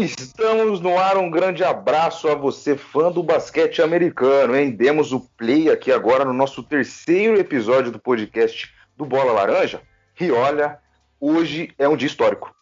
[0.00, 4.70] Estamos no ar, um grande abraço a você, fã do basquete americano, hein?
[4.70, 9.82] Demos o play aqui agora no nosso terceiro episódio do podcast do Bola Laranja.
[10.20, 10.78] E olha,
[11.20, 12.54] hoje é um dia histórico.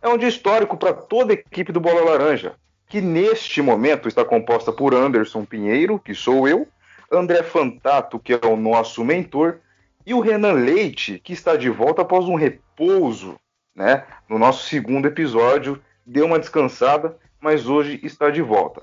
[0.00, 2.54] É um dia histórico para toda a equipe do Bola Laranja,
[2.88, 6.66] que neste momento está composta por Anderson Pinheiro, que sou eu,
[7.12, 9.58] André Fantato, que é o nosso mentor,
[10.06, 13.38] e o Renan Leite, que está de volta após um repouso,
[13.76, 14.04] né?
[14.26, 18.82] No nosso segundo episódio, deu uma descansada, mas hoje está de volta.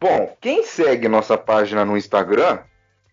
[0.00, 2.58] Bom, quem segue nossa página no Instagram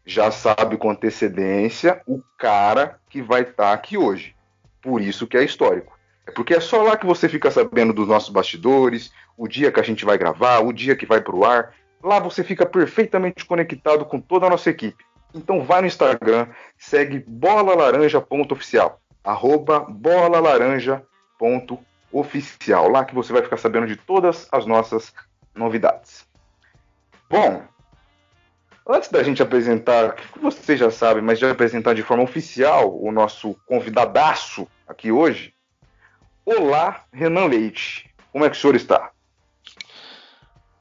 [0.04, 4.36] já sabe com antecedência o cara que vai estar tá aqui hoje.
[4.82, 5.98] Por isso que é histórico.
[6.26, 9.80] É porque é só lá que você fica sabendo dos nossos bastidores, o dia que
[9.80, 11.74] a gente vai gravar, o dia que vai pro ar.
[12.04, 15.06] Lá você fica perfeitamente conectado com toda a nossa equipe.
[15.34, 16.48] Então vai no Instagram,
[16.78, 21.91] segue bolalaranja.oficial, arroba bolalaranja.oficial,
[22.90, 25.14] lá que você vai ficar sabendo de todas as nossas
[25.56, 26.26] novidades.
[27.30, 27.64] Bom,
[28.88, 33.12] antes da gente apresentar, que você já sabe, mas de apresentar de forma oficial o
[33.12, 35.54] nosso convidadaço aqui hoje,
[36.46, 39.12] olá, Renan Leite, como é que o senhor está?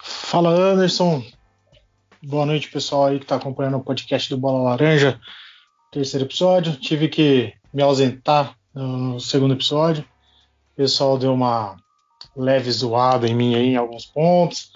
[0.02, 1.22] Fala Anderson,
[2.22, 5.18] Boa noite, pessoal aí que está acompanhando o podcast do Bola Laranja,
[5.90, 6.76] terceiro episódio.
[6.76, 10.04] Tive que me ausentar no segundo episódio.
[10.72, 11.76] O pessoal deu uma
[12.36, 14.72] leve zoada em mim aí em alguns pontos.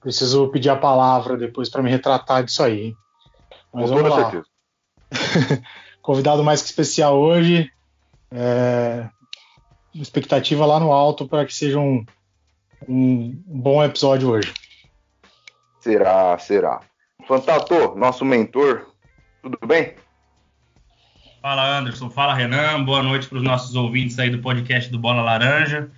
[0.00, 2.94] Preciso pedir a palavra depois para me retratar disso aí.
[3.72, 4.42] Mas Com vamos lá.
[6.02, 7.70] Convidado mais que especial hoje.
[8.30, 9.08] É...
[9.94, 12.04] Expectativa lá no alto para que seja um,
[12.88, 14.54] um bom episódio hoje.
[15.80, 16.80] Será, será.
[17.26, 18.86] Fantato, nosso mentor,
[19.42, 19.94] tudo bem?
[21.40, 25.22] Fala Anderson, fala Renan, boa noite para os nossos ouvintes aí do podcast do Bola
[25.22, 25.88] Laranja.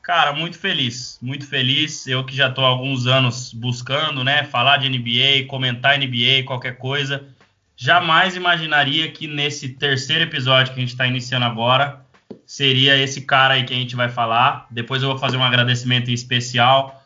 [0.00, 2.06] Cara, muito feliz, muito feliz.
[2.06, 6.78] Eu que já estou há alguns anos buscando, né, falar de NBA, comentar NBA, qualquer
[6.78, 7.24] coisa.
[7.76, 12.00] Jamais imaginaria que nesse terceiro episódio que a gente está iniciando agora
[12.46, 14.68] seria esse cara aí que a gente vai falar.
[14.70, 17.04] Depois eu vou fazer um agradecimento especial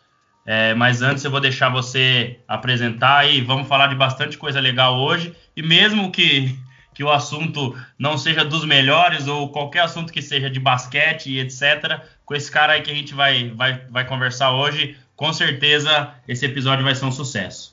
[0.50, 4.98] é, mas antes eu vou deixar você apresentar e vamos falar de bastante coisa legal
[4.98, 5.34] hoje.
[5.54, 6.58] E mesmo que,
[6.98, 11.38] que o assunto não seja dos melhores ou qualquer assunto que seja de basquete e
[11.38, 16.12] etc., com esse cara aí que a gente vai, vai, vai conversar hoje, com certeza
[16.26, 17.72] esse episódio vai ser um sucesso.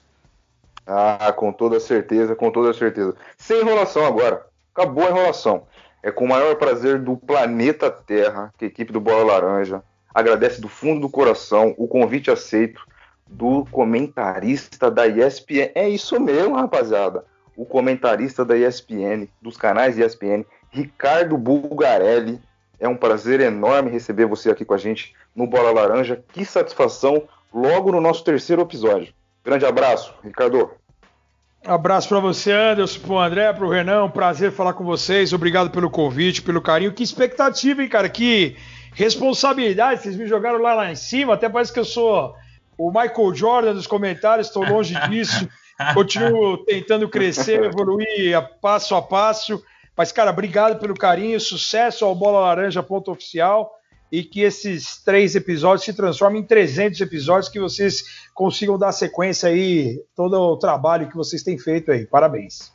[0.86, 3.16] Ah, com toda certeza, com toda certeza.
[3.36, 4.46] Sem enrolação agora.
[4.72, 5.64] Acabou a enrolação.
[6.04, 9.82] É com o maior prazer do planeta Terra que a equipe do Bola Laranja
[10.14, 12.80] agradece do fundo do coração o convite aceito
[13.28, 15.72] do comentarista da ESPN.
[15.74, 17.26] É isso mesmo, rapaziada.
[17.56, 22.40] O comentarista da ESPN, dos canais ESPN, Ricardo Bulgarelli.
[22.80, 26.24] É um prazer enorme receber você aqui com a gente no Bola Laranja.
[26.34, 27.24] Que satisfação
[27.54, 29.14] logo no nosso terceiro episódio.
[29.44, 30.72] Grande abraço, Ricardo.
[31.66, 34.04] Abraço para você, Anderson, para o André, para o Renan.
[34.04, 35.34] Um prazer falar com vocês.
[35.34, 36.94] Obrigado pelo convite, pelo carinho.
[36.94, 38.10] Que expectativa, hein, cara?
[38.10, 38.56] Que
[38.94, 42.36] responsabilidade, vocês me jogaram lá, lá em cima, até parece que eu sou
[42.78, 45.48] o Michael Jordan dos comentários, estou longe disso.
[45.94, 49.62] Continuo tentando crescer, evoluir a passo a passo.
[49.98, 53.72] Mas, cara, obrigado pelo carinho, sucesso ao Bola Laranja ponto oficial
[54.12, 59.50] e que esses três episódios se transformem em 300 episódios, que vocês consigam dar sequência
[59.50, 62.06] aí todo o trabalho que vocês têm feito aí.
[62.06, 62.72] Parabéns.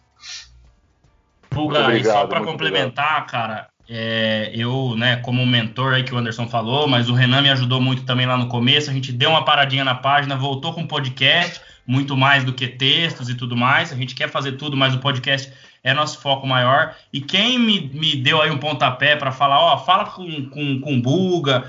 [1.48, 3.30] Pulga, e só para complementar, obrigado.
[3.30, 7.50] cara, é, eu, né, como mentor aí que o Anderson falou, mas o Renan me
[7.50, 8.88] ajudou muito também lá no começo.
[8.88, 11.60] A gente deu uma paradinha na página, voltou com podcast,
[11.90, 13.92] muito mais do que textos e tudo mais.
[13.92, 15.52] A gente quer fazer tudo, mas o podcast
[15.82, 16.94] é nosso foco maior.
[17.12, 20.94] E quem me, me deu aí um pontapé para falar, ó, fala com, com, com
[20.94, 21.64] o Buga,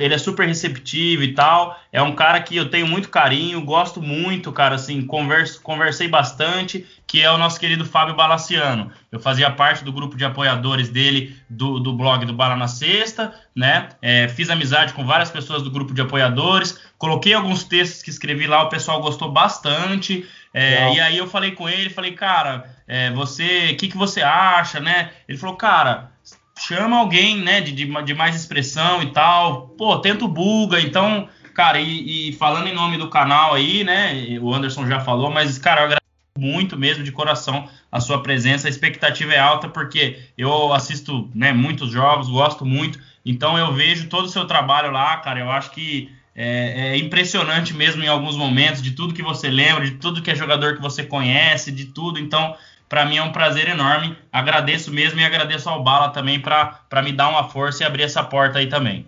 [0.00, 1.78] ele é super receptivo e tal.
[1.90, 6.86] É um cara que eu tenho muito carinho, gosto muito, cara, assim, converso, conversei bastante,
[7.06, 8.90] que é o nosso querido Fábio Balaciano.
[9.10, 13.34] Eu fazia parte do grupo de apoiadores dele do, do blog do Bala na Sexta,
[13.54, 13.88] né?
[14.02, 18.46] É, fiz amizade com várias pessoas do grupo de apoiadores, coloquei alguns textos que escrevi
[18.46, 20.26] lá, o pessoal gostou bastante.
[20.54, 24.22] É, e aí eu falei com ele, falei, cara, é, você, o que, que você
[24.22, 25.10] acha, né?
[25.28, 26.12] Ele falou, cara,
[26.56, 29.68] chama alguém, né, de, de, de mais expressão e tal.
[29.76, 34.38] Pô, tenta o Buga, então, cara, e, e, falando em nome do canal aí, né,
[34.40, 36.04] o Anderson já falou, mas, cara, eu agradeço
[36.38, 38.68] muito mesmo de coração a sua presença.
[38.68, 44.08] A expectativa é alta porque eu assisto, né, muitos jogos, gosto muito, então eu vejo
[44.08, 45.40] todo o seu trabalho lá, cara.
[45.40, 49.84] Eu acho que é, é, impressionante mesmo em alguns momentos, de tudo que você lembra,
[49.84, 52.18] de tudo que é jogador que você conhece, de tudo.
[52.18, 52.54] Então,
[52.88, 54.16] para mim é um prazer enorme.
[54.32, 58.22] Agradeço mesmo e agradeço ao Bala também para me dar uma força e abrir essa
[58.22, 59.06] porta aí também.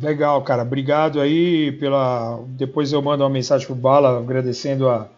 [0.00, 0.62] Legal, cara.
[0.62, 2.40] Obrigado aí pela.
[2.48, 5.08] Depois eu mando uma mensagem pro Bala agradecendo a,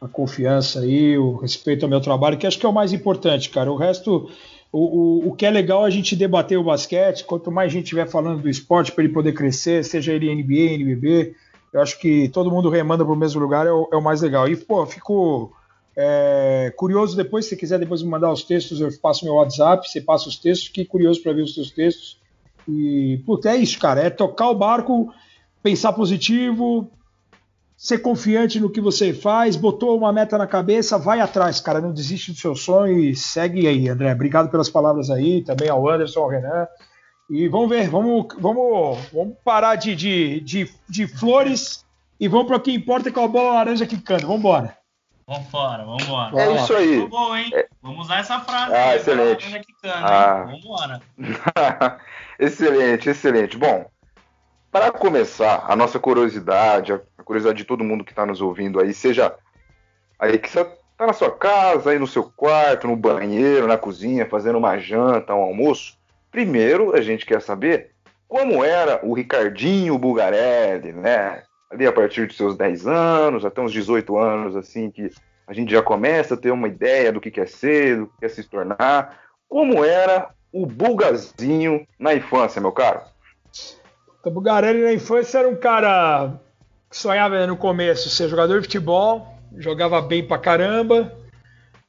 [0.00, 3.50] a confiança aí, o respeito ao meu trabalho, que acho que é o mais importante,
[3.50, 3.70] cara.
[3.70, 4.30] O resto,
[4.74, 7.24] o, o, o que é legal é a gente debater o basquete.
[7.24, 11.36] Quanto mais gente estiver falando do esporte para ele poder crescer, seja ele NBA, NBB,
[11.72, 14.20] eu acho que todo mundo remanda para o mesmo lugar é o, é o, mais
[14.20, 14.48] legal.
[14.48, 15.52] E, pô, fico
[15.96, 20.00] é, curioso depois, se quiser depois me mandar os textos, eu passo meu WhatsApp, você
[20.00, 22.18] passa os textos, fiquei curioso para ver os seus textos.
[22.68, 24.00] E, puta, é isso, cara.
[24.00, 25.14] É tocar o barco,
[25.62, 26.90] pensar positivo,
[27.84, 31.82] ser confiante no que você faz, botou uma meta na cabeça, vai atrás, cara.
[31.82, 34.10] Não desiste do seu sonho e segue aí, André.
[34.10, 36.66] Obrigado pelas palavras aí, também ao Anderson, ao Renan.
[37.28, 41.84] E vamos ver, vamos, vamos, vamos parar de, de, de, de flores
[42.18, 44.22] e vamos para o que importa, que é a bola laranja quicando.
[44.22, 44.78] Vamos embora.
[45.26, 46.40] Vamos fora, vamos embora.
[46.40, 47.06] É isso aí.
[47.06, 47.50] Bom, hein?
[47.52, 47.66] É...
[47.82, 48.96] Vamos usar essa frase ah, aí.
[48.96, 49.60] Excelente.
[49.60, 50.44] Quicando, ah.
[50.46, 51.00] Vamos embora.
[52.40, 53.58] excelente, excelente.
[53.58, 53.84] Bom,
[54.74, 58.92] para começar, a nossa curiosidade, a curiosidade de todo mundo que está nos ouvindo aí,
[58.92, 59.32] seja
[60.18, 64.26] aí que você está na sua casa, aí no seu quarto, no banheiro, na cozinha,
[64.26, 65.96] fazendo uma janta, um almoço,
[66.28, 67.92] primeiro a gente quer saber
[68.26, 71.44] como era o Ricardinho Bugarelli, né?
[71.70, 75.08] ali a partir dos seus 10 anos, até uns 18 anos, assim, que
[75.46, 78.30] a gente já começa a ter uma ideia do que quer ser, do que quer
[78.30, 79.20] se tornar.
[79.48, 83.13] Como era o Bulgazinho na infância, meu caro?
[84.24, 86.40] O Bugarelli na infância era um cara
[86.90, 89.26] que sonhava no começo ser jogador de futebol,
[89.58, 91.12] jogava bem pra caramba,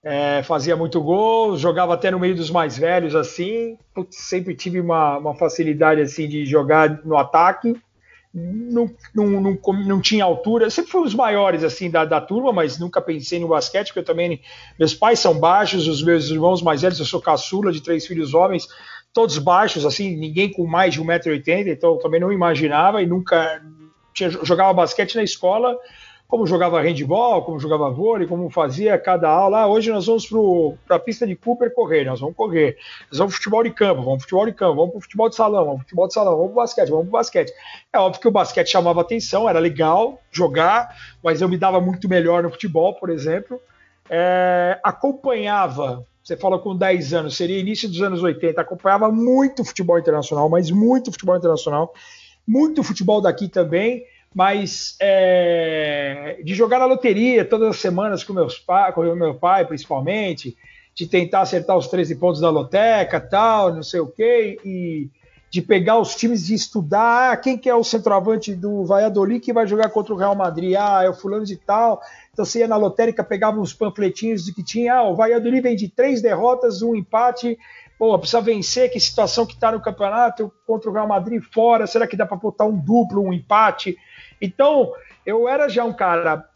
[0.04, 3.78] é, fazia muito gol, jogava até no meio dos mais velhos, assim.
[3.94, 7.74] Putz, sempre tive uma, uma facilidade assim de jogar no ataque
[8.38, 10.70] não, não, não, não, tinha altura.
[10.70, 14.00] Sempre fui um dos maiores assim da, da turma, mas nunca pensei no basquete, porque
[14.00, 14.42] eu também.
[14.78, 18.34] Meus pais são baixos, os meus irmãos mais velhos, eu sou caçula de três filhos
[18.34, 18.68] homens,
[19.16, 23.64] todos baixos, assim, ninguém com mais de 1,80m, então eu também não imaginava e nunca
[24.14, 25.80] tinha, jogava basquete na escola
[26.28, 29.60] como jogava handball, como jogava vôlei, como fazia cada aula.
[29.60, 30.28] Ah, hoje nós vamos
[30.86, 32.78] para a pista de Cooper correr, nós vamos correr.
[33.12, 35.36] Nós vamos para futebol de campo, vamos para futebol de campo, vamos para futebol de
[35.36, 37.54] salão, vamos para futebol de salão, vamos para basquete, vamos para basquete.
[37.94, 42.10] É óbvio que o basquete chamava atenção, era legal jogar, mas eu me dava muito
[42.10, 43.62] melhor no futebol, por exemplo.
[44.10, 50.00] É, acompanhava, você fala com 10 anos, seria início dos anos 80, acompanhava muito futebol
[50.00, 51.94] internacional, mas muito futebol internacional,
[52.48, 54.04] muito futebol daqui também
[54.36, 59.66] mas é, de jogar na loteria todas as semanas com, meus pa, com meu pai,
[59.66, 60.58] principalmente,
[60.94, 65.10] de tentar acertar os 13 pontos da loteca, tal, não sei o quê, e
[65.56, 69.54] de pegar os times de estudar, ah, quem que é o centroavante do Valladolid que
[69.54, 72.02] vai jogar contra o Real Madrid, ah, é o fulano de tal,
[72.34, 75.78] então você ia na lotérica, pegava uns panfletinhos de que tinha, ah, o Valladolid vem
[75.78, 77.58] de três derrotas, um empate,
[77.98, 82.06] pô, precisa vencer, que situação que está no campeonato contra o Real Madrid fora, será
[82.06, 83.96] que dá para botar um duplo, um empate?
[84.42, 84.92] Então,
[85.26, 86.50] eu era já um cara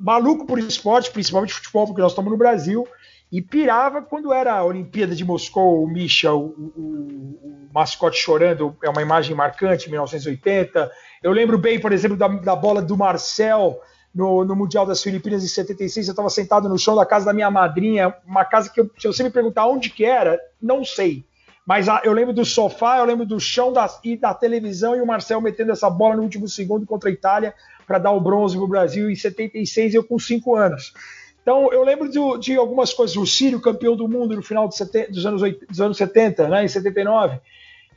[0.00, 2.88] maluco por esporte, principalmente futebol, porque nós estamos no Brasil,
[3.30, 6.46] e pirava quando era a Olimpíada de Moscou, o Misha, o,
[6.76, 10.90] o, o mascote chorando, é uma imagem marcante, 1980.
[11.22, 13.80] Eu lembro bem, por exemplo, da, da bola do Marcel
[14.14, 16.06] no, no, Mundial das Filipinas em 76.
[16.06, 19.06] Eu estava sentado no chão da casa da minha madrinha, uma casa que, eu, se
[19.08, 21.26] você me perguntar onde que era, não sei.
[21.66, 23.74] Mas a, eu lembro do sofá, eu lembro do chão
[24.04, 27.52] e da televisão e o Marcel metendo essa bola no último segundo contra a Itália
[27.86, 30.92] para dar o bronze para o Brasil em 76, eu com 5 anos.
[31.46, 33.16] Então eu lembro de, de, algumas coisas.
[33.16, 36.68] O Sírio, campeão do mundo no final sete, dos, anos, dos anos 70, né, em
[36.68, 37.38] 79.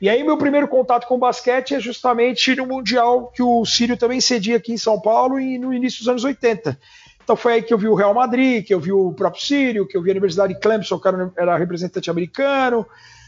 [0.00, 3.96] E aí meu primeiro contato com o basquete é justamente no Mundial que o Sírio
[3.96, 6.78] também cedia aqui em São Paulo e no início dos anos 80.
[7.24, 9.84] Então foi aí que eu vi o Real Madrid, que eu vi o próprio Sírio,
[9.84, 12.86] que eu vi a Universidade de Clemson, que era representante americano,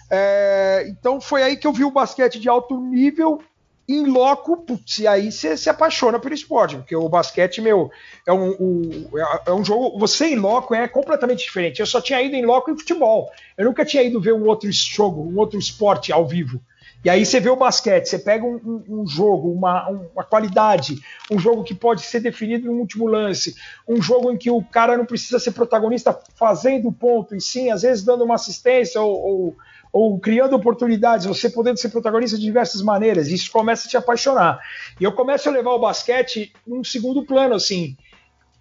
[0.08, 3.42] é, então foi aí que eu vi o basquete de alto nível
[3.88, 7.90] em loco, putz, e aí você se apaixona pelo esporte, porque o basquete, meu,
[8.26, 9.08] é um, um,
[9.44, 9.98] é um jogo.
[9.98, 11.80] Você em loco é completamente diferente.
[11.80, 13.30] Eu só tinha ido em loco em futebol.
[13.56, 16.60] Eu nunca tinha ido ver um outro jogo, um outro esporte ao vivo.
[17.04, 21.02] E aí você vê o basquete, você pega um, um, um jogo, uma, uma, qualidade,
[21.30, 23.56] um jogo que pode ser definido no último lance,
[23.88, 27.82] um jogo em que o cara não precisa ser protagonista fazendo ponto, e sim, às
[27.82, 29.56] vezes dando uma assistência ou, ou
[29.92, 34.58] ou criando oportunidades, você podendo ser protagonista de diversas maneiras, isso começa a te apaixonar.
[34.98, 37.94] E eu começo a levar o basquete num segundo plano, assim.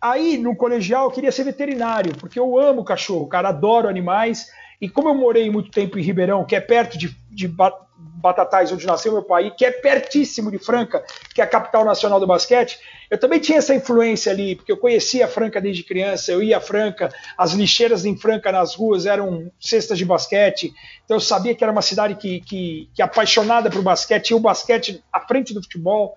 [0.02, 4.48] Aí, no colegial, eu queria ser veterinário, porque eu amo cachorro, cara, adoro animais.
[4.82, 8.88] E como eu morei muito tempo em Ribeirão, que é perto de, de Batatais, onde
[8.88, 12.80] nasceu meu pai, que é pertíssimo de Franca, que é a capital nacional do basquete,
[13.10, 16.62] eu também tinha essa influência ali, porque eu conhecia Franca desde criança, eu ia a
[16.62, 20.74] Franca, as lixeiras em Franca nas ruas eram cestas de basquete,
[21.06, 24.40] então eu sabia que era uma cidade que, que, que apaixonada por basquete, e o
[24.40, 26.16] basquete à frente do futebol.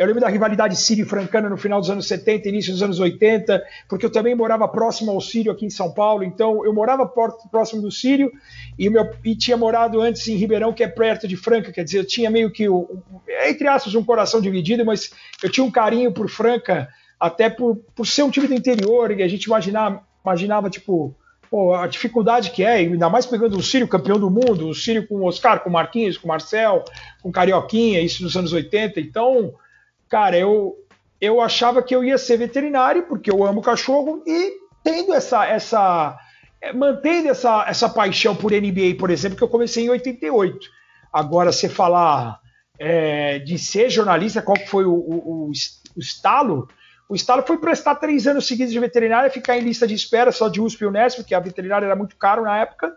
[0.00, 4.06] Eu lembro da rivalidade sírio-francana no final dos anos 70, início dos anos 80, porque
[4.06, 7.92] eu também morava próximo ao Sírio aqui em São Paulo, então eu morava próximo do
[7.92, 8.32] Sírio
[8.78, 11.98] e, meu, e tinha morado antes em Ribeirão, que é perto de Franca, quer dizer,
[11.98, 12.64] eu tinha meio que,
[13.46, 16.88] entre aspas, um coração dividido, mas eu tinha um carinho por Franca,
[17.20, 21.14] até por, por ser um time do interior, e a gente imaginava, imaginava tipo,
[21.50, 25.06] pô, a dificuldade que é, ainda mais pegando o Sírio campeão do mundo, o Sírio
[25.06, 26.86] com o Oscar, com o Marquinhos, com o Marcel,
[27.22, 29.52] com o Carioquinha, isso nos anos 80, então
[30.10, 30.76] cara, eu,
[31.20, 34.52] eu achava que eu ia ser veterinário, porque eu amo cachorro, e
[34.82, 35.46] tendo essa.
[35.46, 36.18] essa
[36.60, 40.58] é, mantendo essa, essa paixão por NBA, por exemplo, que eu comecei em 88.
[41.10, 42.38] Agora, você falar
[42.78, 45.52] é, de ser jornalista, qual foi o, o, o,
[45.96, 46.68] o estalo?
[47.08, 50.48] O estalo foi prestar três anos seguidos de veterinária, ficar em lista de espera só
[50.48, 52.94] de USP e Unesp, porque a veterinária era muito caro na época,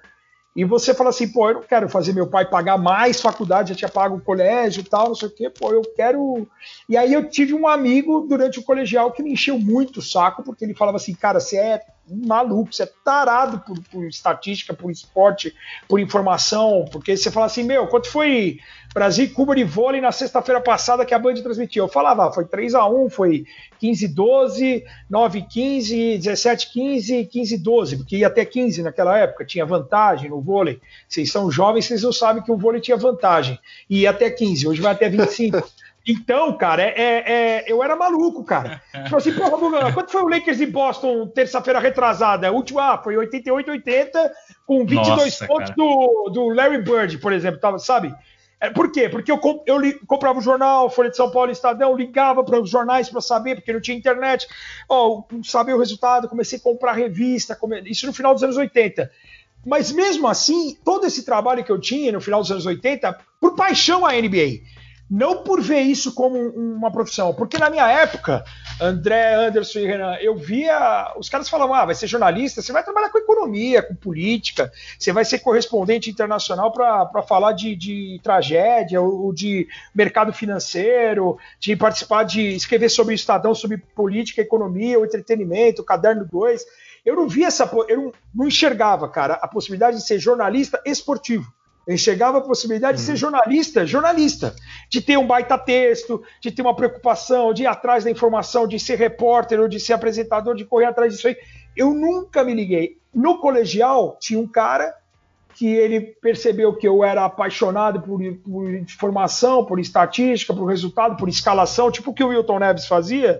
[0.56, 3.76] e você fala assim, pô, eu não quero fazer meu pai pagar mais faculdade, já
[3.76, 6.48] tinha pago o colégio e tal, não sei o quê, pô, eu quero.
[6.88, 10.44] E aí eu tive um amigo durante o colegial que me encheu muito o saco,
[10.44, 14.92] porque ele falava assim, cara, você é maluco, você é tarado por, por, estatística, por
[14.92, 15.56] esporte,
[15.88, 18.60] por informação, porque você fala assim, meu, quanto foi
[18.94, 21.86] Brasil e Cuba de vôlei na sexta-feira passada que a Band transmitiu?
[21.86, 23.46] Eu falava, ah, foi 3 a 1 foi
[23.82, 30.80] 15-12, 9-15, 17-15, 15-12, porque ia até 15 naquela época, tinha vantagem no vôlei.
[31.08, 33.58] Vocês são jovens, vocês não sabem que o vôlei tinha vantagem.
[33.90, 35.64] E ia até 15, hoje vai até 25.
[36.06, 38.82] Então, cara, é, é, é, eu era maluco, cara.
[39.04, 42.52] Tipo assim, porra, quanto foi o Lakers em Boston terça-feira retrasada?
[42.52, 44.34] O último, ah, foi 88, 80,
[44.66, 48.14] com 22 Nossa, pontos do, do Larry Bird, por exemplo, tava, sabe?
[48.60, 49.08] É, por quê?
[49.08, 52.70] Porque eu, eu li, comprava o jornal, Folha de São Paulo, Estadão, ligava para os
[52.70, 54.46] jornais para saber, porque não tinha internet.
[54.90, 57.82] Oh, saber o resultado, comecei a comprar revista, come...
[57.90, 59.10] isso no final dos anos 80.
[59.66, 63.56] Mas mesmo assim, todo esse trabalho que eu tinha no final dos anos 80, por
[63.56, 64.62] paixão à NBA
[65.14, 68.44] não por ver isso como uma profissão, porque na minha época,
[68.82, 71.14] André, Anderson e Renan, eu via.
[71.16, 75.12] Os caras falavam: ah, vai ser jornalista, você vai trabalhar com economia, com política, você
[75.12, 82.24] vai ser correspondente internacional para falar de, de, tragédia, ou de mercado financeiro, de participar
[82.24, 86.66] de escrever sobre o Estadão, sobre política, economia, entretenimento, caderno 2.
[87.06, 87.70] Eu não via essa.
[87.88, 91.54] Eu não enxergava, cara, a possibilidade de ser jornalista esportivo.
[91.88, 93.00] Enxergava a possibilidade uhum.
[93.00, 93.18] de ser uhum.
[93.18, 94.56] jornalista, jornalista,
[94.90, 98.80] de ter um baita texto, de ter uma preocupação, de ir atrás da informação, de
[98.80, 101.36] ser repórter ou de ser apresentador, de correr atrás disso aí.
[101.76, 102.98] Eu nunca me liguei.
[103.14, 104.94] No colegial, tinha um cara
[105.56, 111.30] que ele percebeu que eu era apaixonado por, por informação, por estatística, por resultado, por
[111.30, 113.40] escalação, tipo o que o Wilton Neves fazia.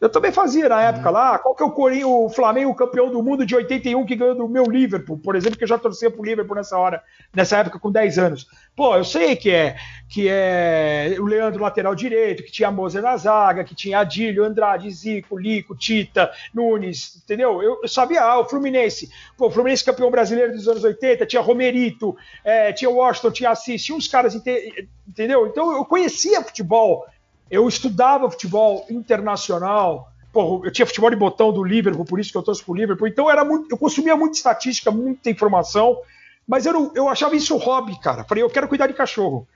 [0.00, 1.14] Eu também fazia na época uhum.
[1.14, 1.38] lá.
[1.38, 4.48] Qual que é o Corinthians, o Flamengo campeão do mundo de 81 que ganhou do
[4.48, 7.02] meu Liverpool, por exemplo, que eu já torcia pro Liverpool nessa hora,
[7.34, 8.46] nessa época com 10 anos.
[8.76, 9.76] Pô, eu sei que é
[10.08, 14.44] que é o Leandro lateral direito, que tinha a Moser na zaga, que tinha Adílio,
[14.44, 17.62] Andrade, Zico, Lico, Tita, Nunes, entendeu?
[17.62, 21.42] Eu, eu sabia, ah, o Fluminense, pô, o Fluminense campeão brasileiro dos anos 80, tinha
[21.42, 25.46] Romerito, é, tinha Washington, tinha Assis, tinha uns caras, entendeu?
[25.46, 27.04] Então eu conhecia futebol
[27.50, 30.12] eu estudava futebol internacional.
[30.32, 33.08] Pô, eu tinha futebol de botão do Liverpool, por isso que eu torço pro Liverpool.
[33.08, 35.98] Então era muito, eu consumia muita estatística, muita informação,
[36.46, 38.24] mas eu, eu achava isso hobby, cara.
[38.24, 39.46] Falei, eu quero cuidar de cachorro.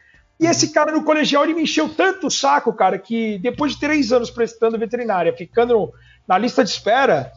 [0.41, 3.81] E esse cara no colegial, ele me encheu tanto o saco, cara, que depois de
[3.81, 5.93] três anos prestando veterinária, ficando
[6.27, 7.33] na lista de espera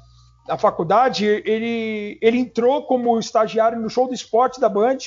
[0.47, 4.97] da faculdade, ele, ele entrou como estagiário no show do esporte da Band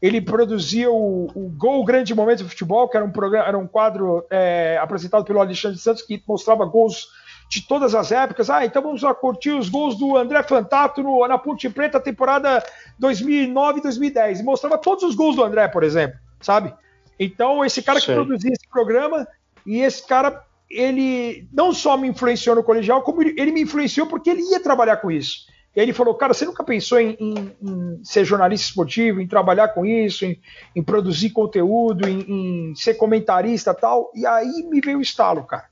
[0.00, 3.66] ele produzia o, o Gol Grande Momento do Futebol, que era um, programa, era um
[3.66, 7.08] quadro é, apresentado pelo Alexandre Santos, que mostrava gols
[7.48, 8.50] de todas as épocas.
[8.50, 12.62] Ah, então vamos lá curtir os gols do André Fantato no, na Ponte Preta, temporada
[12.98, 14.40] 2009 2010.
[14.40, 16.72] E mostrava todos os gols do André, por exemplo, sabe?
[17.18, 18.14] Então, esse cara Sei.
[18.14, 19.26] que produzia esse programa,
[19.66, 24.30] e esse cara, ele não só me influenciou no colegial, como ele me influenciou porque
[24.30, 25.46] ele ia trabalhar com isso.
[25.78, 29.28] E aí ele falou, cara, você nunca pensou em, em, em ser jornalista esportivo, em
[29.28, 30.40] trabalhar com isso, em,
[30.74, 34.10] em produzir conteúdo, em, ser comentarista tal?
[34.12, 35.66] E aí me veio o estalo, cara.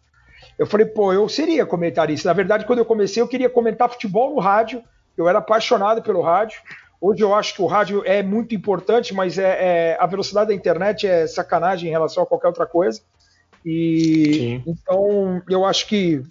[0.57, 2.29] Eu falei, pô, eu seria comentarista.
[2.29, 4.81] Na verdade, quando eu comecei, eu queria comentar futebol no rádio.
[5.19, 6.61] Eu era apaixonado pelo rádio.
[7.01, 10.55] Hoje eu acho que o rádio é muito importante, mas é, é a velocidade da
[10.55, 13.01] internet é sacanagem em relação a qualquer outra coisa.
[13.65, 14.63] E Sim.
[14.69, 16.23] então eu acho que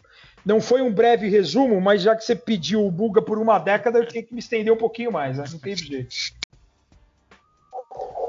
[0.45, 3.97] não foi um breve resumo, mas já que você pediu o Buga por uma década,
[3.97, 5.45] eu tenho que me estender um pouquinho mais, né?
[5.51, 6.15] Não tem jeito.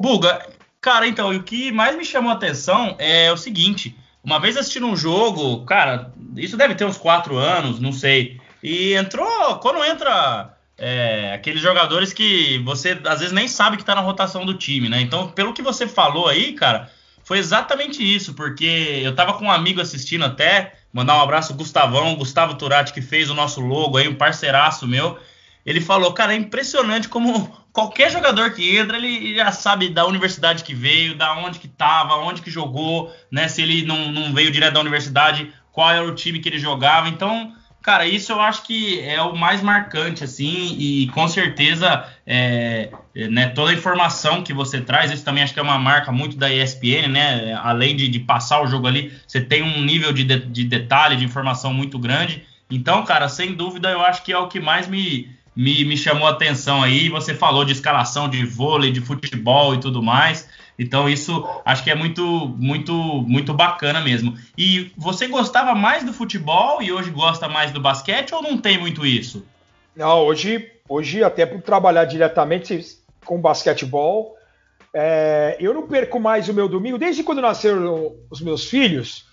[0.00, 0.46] Buga,
[0.80, 3.94] cara, então, o que mais me chamou a atenção é o seguinte:
[4.25, 8.40] uma vez assistindo um jogo, cara, isso deve ter uns quatro anos, não sei.
[8.62, 13.94] E entrou, quando entra é, aqueles jogadores que você às vezes nem sabe que tá
[13.94, 15.00] na rotação do time, né?
[15.02, 16.90] Então, pelo que você falou aí, cara,
[17.23, 22.14] foi exatamente isso, porque eu tava com um amigo assistindo até, mandar um abraço Gustavão,
[22.14, 25.19] Gustavo Turati, que fez o nosso logo aí, um parceiraço meu.
[25.64, 30.64] Ele falou, cara, é impressionante como qualquer jogador que entra, ele já sabe da universidade
[30.64, 33.49] que veio, da onde que tava, onde que jogou, né?
[33.49, 37.09] Se ele não, não veio direto da universidade, qual era o time que ele jogava.
[37.09, 37.52] Então,
[37.87, 42.90] Cara, isso eu acho que é o mais marcante, assim, e com certeza, é,
[43.30, 46.37] né, toda a informação que você traz, isso também acho que é uma marca muito
[46.37, 47.58] da ESPN, né?
[47.62, 51.16] Além de, de passar o jogo ali, você tem um nível de, de, de, detalhe,
[51.16, 52.44] de informação muito grande.
[52.70, 56.28] Então, cara, sem dúvida, eu acho que é o que mais me, me, me chamou
[56.28, 57.08] a atenção aí.
[57.08, 60.46] Você falou de escalação de vôlei, de futebol e tudo mais.
[60.78, 62.23] Então isso acho que é muito,
[62.58, 64.37] muito, muito bacana mesmo.
[64.58, 68.78] E você gostava mais do futebol e hoje gosta mais do basquete ou não tem
[68.78, 69.44] muito isso?
[69.96, 72.78] Não, hoje, hoje até por trabalhar diretamente
[73.26, 74.37] com basquetebol,
[74.95, 76.97] é, eu não perco mais o meu domingo.
[76.97, 79.26] Desde quando nasceram os meus filhos,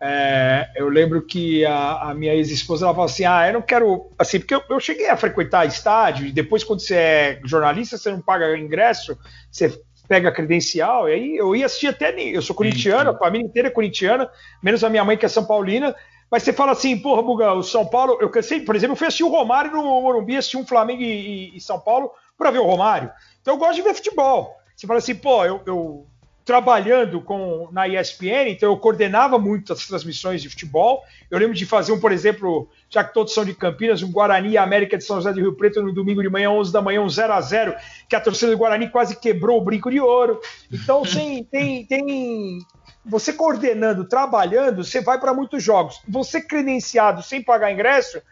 [0.00, 4.10] é, eu lembro que a, a minha ex-esposa ela falou assim: Ah, eu não quero.
[4.18, 8.10] Assim, porque eu, eu, cheguei a frequentar estádio, e depois, quando você é jornalista, você
[8.10, 9.18] não paga ingresso,
[9.50, 9.78] você
[10.08, 12.18] pega credencial, e aí eu ia assistir até.
[12.18, 14.26] Eu sou corintiano, a família inteira é corintiana,
[14.62, 15.94] menos a minha mãe que é São Paulina.
[16.30, 19.08] Mas você fala assim, porra, Buga, o São Paulo, eu cansei, por exemplo, eu fui
[19.08, 22.60] assistir o Romário no Morumbi, assisti um Flamengo e, e, e São Paulo para ver
[22.60, 23.10] o Romário.
[23.50, 24.56] Então eu gosto de ver futebol.
[24.76, 26.06] Você fala assim, pô, eu, eu
[26.44, 31.02] trabalhando com, na ESPN, então eu coordenava muito as transmissões de futebol.
[31.28, 34.56] Eu lembro de fazer um, por exemplo, já que todos são de Campinas, um Guarani
[34.56, 37.08] América de São José do Rio Preto no domingo de manhã, 11 da manhã, um
[37.08, 37.74] 0 a 0
[38.08, 40.40] que a torcida do Guarani quase quebrou o brinco de ouro.
[40.72, 42.58] Então, tem, tem, tem
[43.04, 46.00] você coordenando, trabalhando, você vai para muitos jogos.
[46.08, 48.22] Você credenciado sem pagar ingresso,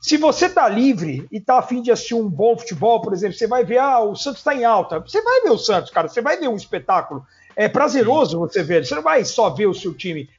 [0.00, 3.46] se você está livre e está afim de assistir um bom futebol, por exemplo, você
[3.46, 4.98] vai ver, ah, o Santos está em alta.
[5.00, 7.22] Você vai ver o Santos, cara, você vai ver um espetáculo.
[7.54, 10.30] É prazeroso você ver, você não vai só ver o seu time.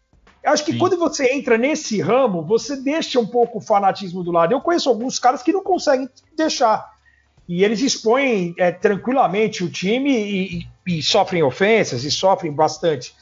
[0.43, 0.79] Eu acho que Sim.
[0.79, 4.51] quando você entra nesse ramo, você deixa um pouco o fanatismo do lado.
[4.51, 6.91] Eu conheço alguns caras que não conseguem deixar.
[7.47, 13.13] E eles expõem é, tranquilamente o time e, e, e, sofrem ofensas e sofrem bastante.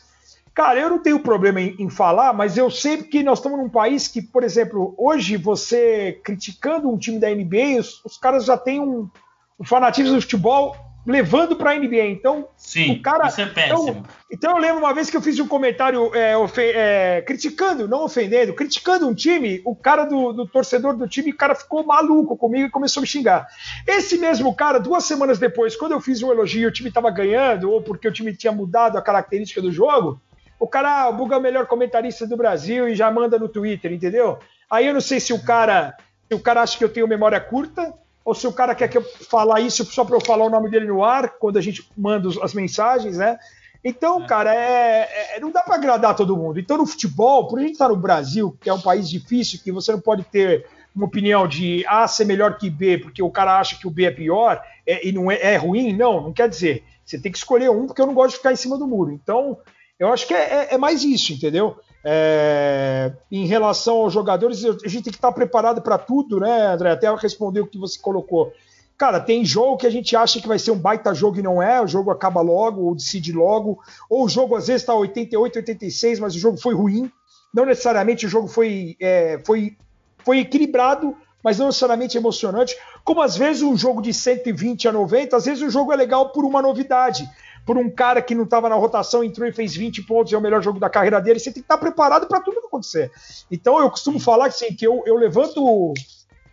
[0.59, 3.69] Cara, eu não tenho problema em, em, falar, mas eu sei que nós estamos num
[3.69, 8.57] país que, por exemplo, hoje você criticando um time da NBA, os, os caras já
[8.57, 9.09] têm um,
[9.57, 10.75] um fanatismo do futebol
[11.07, 12.07] levando para a NBA.
[12.07, 13.29] Então, Sim, o cara.
[13.29, 13.89] Isso é péssimo.
[13.89, 18.03] Então, então, eu lembro uma vez que eu fiz um comentário é, é, criticando, não
[18.03, 22.35] ofendendo, criticando um time, o cara do, do, torcedor do time, o cara ficou maluco
[22.35, 23.47] comigo e começou a me xingar.
[23.87, 27.71] Esse mesmo cara, duas semanas depois, quando eu fiz um elogio, o time estava ganhando,
[27.71, 30.19] ou porque o time tinha mudado a característica do jogo,
[30.59, 33.47] o cara, ah, o Buga é o melhor comentarista do Brasil e já manda no
[33.47, 34.37] Twitter, entendeu?
[34.69, 35.95] Aí eu não sei se o cara,
[36.27, 37.93] se o cara acha que eu tenho memória curta
[38.25, 40.69] ou se o cara quer que eu falar isso só para eu falar o nome
[40.69, 43.39] dele no ar, quando a gente manda as mensagens, né?
[43.83, 44.27] Então, é.
[44.27, 46.59] cara, é, é, não dá para agradar todo mundo.
[46.59, 49.59] Então, no futebol, por a gente estar tá no Brasil, que é um país difícil,
[49.63, 53.31] que você não pode ter uma opinião de A ser melhor que B, porque o
[53.31, 56.33] cara acha que o B é pior é, e não é, é, ruim, não, não
[56.33, 56.83] quer dizer.
[57.05, 59.11] Você tem que escolher um, porque eu não gosto de ficar em cima do muro.
[59.11, 59.57] Então,
[59.99, 61.75] eu acho que é, é, é mais isso, entendeu?
[62.03, 66.91] É, em relação aos jogadores, a gente tem que estar preparado para tudo, né, André?
[66.91, 68.53] Até responder o que você colocou.
[68.97, 71.61] Cara, tem jogo que a gente acha que vai ser um baita jogo e não
[71.61, 75.57] é, o jogo acaba logo, ou decide logo, ou o jogo às vezes está 88,
[75.57, 77.11] 86, mas o jogo foi ruim.
[77.53, 79.75] Não necessariamente o jogo foi, é, foi,
[80.23, 82.77] foi equilibrado, mas não necessariamente emocionante.
[83.03, 86.29] Como às vezes um jogo de 120 a 90, às vezes o jogo é legal
[86.29, 87.29] por uma novidade
[87.69, 90.41] por um cara que não estava na rotação, entrou e fez 20 pontos, é o
[90.41, 93.11] melhor jogo da carreira dele, você tem que estar preparado para tudo que acontecer.
[93.51, 95.93] Então eu costumo falar assim, que eu, eu levanto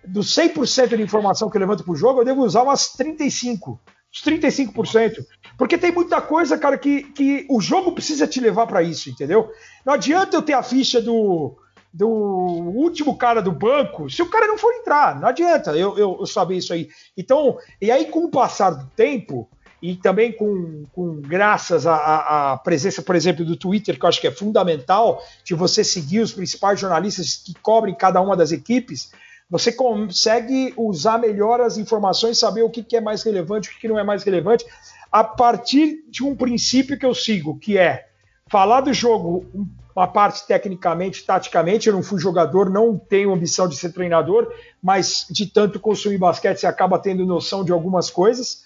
[0.07, 3.79] do 100% de informação que eu levanto para o jogo, eu devo usar umas 35%.
[4.13, 5.25] Os 35%.
[5.57, 9.51] Porque tem muita coisa, cara, que, que o jogo precisa te levar para isso, entendeu?
[9.87, 11.57] Não adianta eu ter a ficha do,
[11.95, 15.19] do último cara do banco se o cara não for entrar.
[15.19, 16.91] Não adianta eu, eu, eu saber isso aí.
[17.17, 19.49] Então, e aí, com o passar do tempo,
[19.81, 24.21] e também com, com graças à, à, presença, por exemplo, do Twitter, que eu acho
[24.21, 29.11] que é fundamental, de você seguir os principais jornalistas que cobrem cada uma das equipes,
[29.49, 33.87] você consegue usar melhor as informações, saber o que, que é mais relevante, o que,
[33.87, 34.65] não é mais relevante,
[35.13, 38.09] a partir de um princípio que eu sigo, que é
[38.49, 39.47] falar do jogo
[39.95, 41.89] uma parte tecnicamente, taticamente.
[41.89, 46.59] Eu não fui jogador, não tenho ambição de ser treinador, mas de tanto consumir basquete,
[46.59, 48.66] você acaba tendo noção de algumas coisas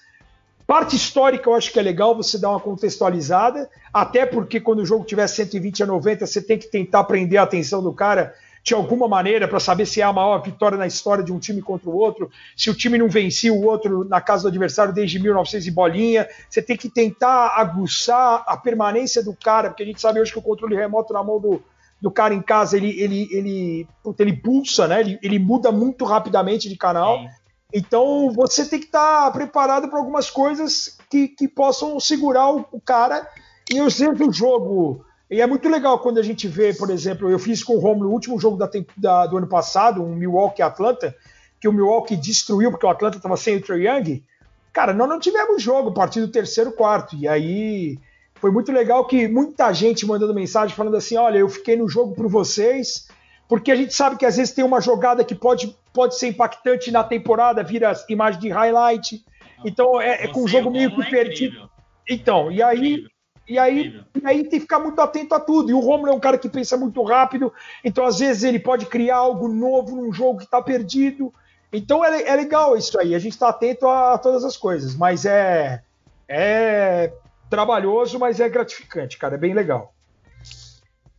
[0.71, 4.87] Parte histórica eu acho que é legal você dar uma contextualizada, até porque quando o
[4.87, 8.73] jogo tiver 120 a 90, você tem que tentar prender a atenção do cara de
[8.73, 11.91] alguma maneira para saber se é a maior vitória na história de um time contra
[11.91, 15.67] o outro, se o time não vencia o outro na casa do adversário desde 1900
[15.67, 20.21] e bolinha, você tem que tentar aguçar a permanência do cara, porque a gente sabe
[20.21, 21.61] hoje que o controle remoto na mão do,
[22.01, 23.89] do cara em casa, ele, ele, ele,
[24.21, 25.01] ele pulsa, né?
[25.01, 27.25] Ele, ele muda muito rapidamente de canal.
[27.73, 32.65] Então você tem que estar tá preparado para algumas coisas que, que possam segurar o,
[32.73, 33.29] o cara.
[33.71, 37.39] E eu sempre jogo e é muito legal quando a gente vê, por exemplo, eu
[37.39, 41.15] fiz com o Romulo o último jogo da, da, do ano passado, um Milwaukee Atlanta,
[41.61, 44.25] que o Milwaukee destruiu porque o Atlanta estava sem o Trae Young.
[44.73, 47.15] Cara, nós não tivemos jogo a partir do terceiro quarto.
[47.15, 47.97] E aí
[48.41, 52.13] foi muito legal que muita gente mandando mensagem falando assim: olha, eu fiquei no jogo
[52.13, 53.07] por vocês,
[53.49, 56.91] porque a gente sabe que às vezes tem uma jogada que pode, pode ser impactante
[56.91, 59.25] na temporada, vira imagem de highlight.
[59.65, 61.71] Então é, é com o jogo meio que é perdido.
[62.09, 63.05] Então, e aí
[63.51, 65.71] e aí, e aí tem que ficar muito atento a tudo.
[65.71, 67.53] E o Romulo é um cara que pensa muito rápido,
[67.85, 71.35] então às vezes ele pode criar algo novo num jogo que está perdido.
[71.73, 74.95] Então é, é, legal isso aí, a gente está atento a, a, todas as coisas,
[74.95, 75.83] mas é,
[76.29, 77.13] é
[77.49, 79.93] trabalhoso, mas é gratificante, cara, é bem legal.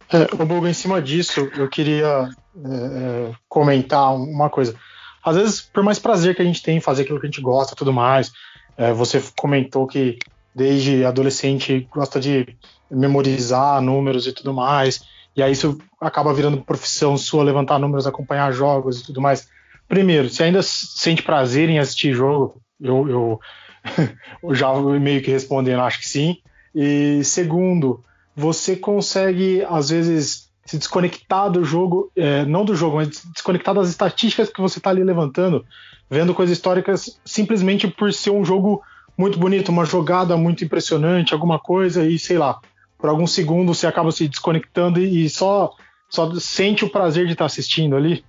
[0.09, 2.29] É, Buga, em cima disso, eu queria
[2.65, 4.75] é, é, comentar uma coisa.
[5.23, 7.41] Às vezes, por mais prazer que a gente tem em fazer aquilo que a gente
[7.41, 8.31] gosta tudo mais,
[8.77, 10.17] é, você comentou que
[10.53, 12.57] desde adolescente gosta de
[12.89, 15.01] memorizar números e tudo mais.
[15.35, 19.47] E aí isso acaba virando profissão sua, levantar números, acompanhar jogos e tudo mais.
[19.87, 23.39] Primeiro, se ainda sente prazer em assistir jogo, eu, eu,
[24.43, 26.37] eu já meio que respondendo, acho que sim.
[26.73, 28.03] E segundo,
[28.35, 33.89] você consegue, às vezes, se desconectar do jogo, é, não do jogo, mas desconectar das
[33.89, 35.65] estatísticas que você está ali levantando,
[36.09, 38.81] vendo coisas históricas simplesmente por ser um jogo
[39.17, 42.57] muito bonito, uma jogada muito impressionante, alguma coisa, e sei lá,
[42.97, 45.73] por alguns segundos você acaba se desconectando e, só,
[46.09, 48.23] só sente o prazer de estar assistindo ali.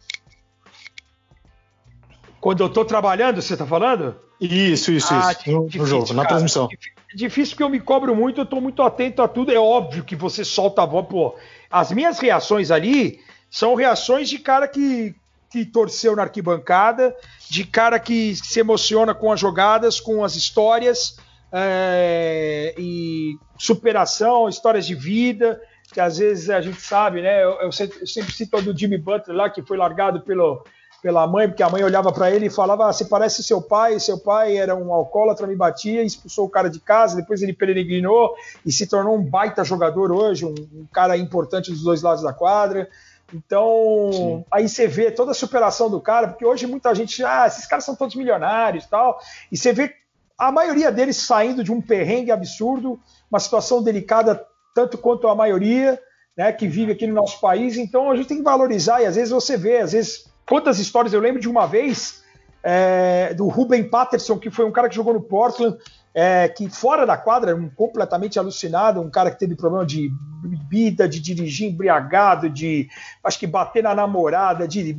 [2.41, 4.17] Quando eu estou trabalhando, você está falando?
[4.41, 5.49] Isso, isso, ah, isso.
[5.49, 6.69] No, difícil, no jogo, cara, na transmissão.
[7.15, 9.53] Difícil porque eu me cobro muito, eu estou muito atento a tudo.
[9.53, 11.37] É óbvio que você solta a voz, pô.
[11.73, 13.19] As minhas reações ali
[13.51, 15.15] são reações de cara que
[15.53, 17.15] que torceu na arquibancada,
[17.51, 21.19] de cara que se emociona com as jogadas, com as histórias
[21.53, 25.61] é, e superação, histórias de vida,
[25.93, 27.45] que às vezes a gente sabe, né?
[27.45, 30.65] Eu, eu, sempre, cito do Jimmy Butler lá, que foi largado pelo,
[31.03, 33.99] pela mãe, porque a mãe olhava para ele e falava: ah, Você parece seu pai,
[33.99, 38.35] seu pai era um alcoólatra, me batia, expulsou o cara de casa, depois ele peregrinou
[38.65, 42.33] e se tornou um baita jogador hoje, um, um cara importante dos dois lados da
[42.33, 42.89] quadra.
[43.35, 44.45] Então, Sim.
[44.51, 47.85] aí você vê toda a superação do cara, porque hoje muita gente, ah, esses caras
[47.85, 49.19] são todos milionários e tal,
[49.51, 49.95] e você vê
[50.39, 55.99] a maioria deles saindo de um perrengue absurdo, uma situação delicada tanto quanto a maioria,
[56.37, 57.77] né, que vive aqui no nosso país.
[57.77, 61.13] Então, a gente tem que valorizar, e às vezes você vê, às vezes, quantas histórias
[61.13, 62.23] eu lembro de uma vez
[62.63, 65.77] é, do Ruben Patterson, que foi um cara que jogou no Portland,
[66.15, 70.11] é, que fora da quadra, um completamente alucinado, um cara que teve problema de
[70.43, 72.89] bebida, de dirigir embriagado, de
[73.25, 74.97] acho que bater na namorada, de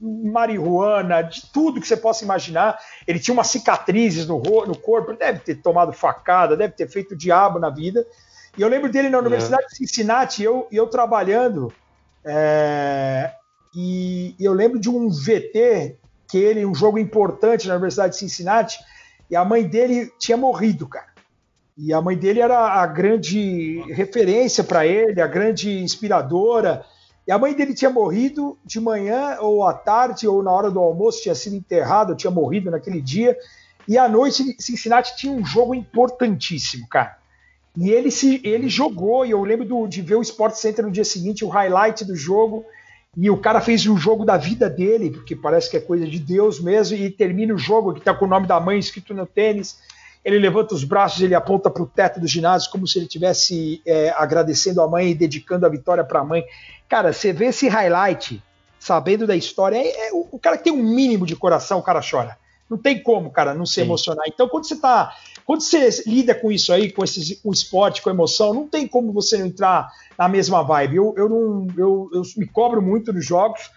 [0.00, 2.78] marihuana, de tudo que você possa imaginar.
[3.06, 7.58] Ele tinha umas cicatrizes no, no corpo, deve ter tomado facada, deve ter feito diabo
[7.58, 8.04] na vida.
[8.56, 9.66] E eu lembro dele na Universidade é.
[9.68, 11.72] de Cincinnati, eu, eu trabalhando,
[12.24, 13.32] é,
[13.74, 15.96] e, eu lembro de um VT
[16.28, 18.78] que ele, um jogo importante na Universidade de Cincinnati,
[19.30, 21.12] e a mãe dele tinha morrido, cara.
[21.76, 26.84] E a mãe dele era a grande referência para ele, a grande inspiradora.
[27.26, 30.78] E a mãe dele tinha morrido de manhã, ou à tarde, ou na hora do
[30.78, 33.36] almoço, tinha sido enterrado, tinha morrido naquele dia.
[33.88, 37.16] E à noite, Cincinnati tinha um jogo importantíssimo, cara.
[37.76, 40.92] E ele, se, ele jogou, e eu lembro do, de ver o Sport Center no
[40.92, 42.64] dia seguinte, o highlight do jogo.
[43.16, 46.18] E o cara fez o jogo da vida dele, porque parece que é coisa de
[46.18, 49.26] Deus mesmo, e termina o jogo que está com o nome da mãe escrito no
[49.26, 49.78] tênis.
[50.24, 53.82] Ele levanta os braços, ele aponta para o teto do ginásio como se ele estivesse
[53.86, 56.44] é, agradecendo a mãe e dedicando a vitória para a mãe.
[56.88, 58.42] Cara, você vê esse highlight,
[58.78, 62.00] sabendo da história, é, é, o, cara que tem um mínimo de coração, o cara
[62.00, 62.38] chora.
[62.68, 63.82] Não tem como, cara, não se Sim.
[63.82, 64.24] emocionar.
[64.26, 65.14] Então, quando você tá.
[65.44, 68.66] Quando você lida com isso aí, com, esse, com o esporte, com a emoção, não
[68.66, 70.96] tem como você não entrar na mesma vibe.
[70.96, 73.70] Eu, eu, não, eu, eu me cobro muito nos jogos.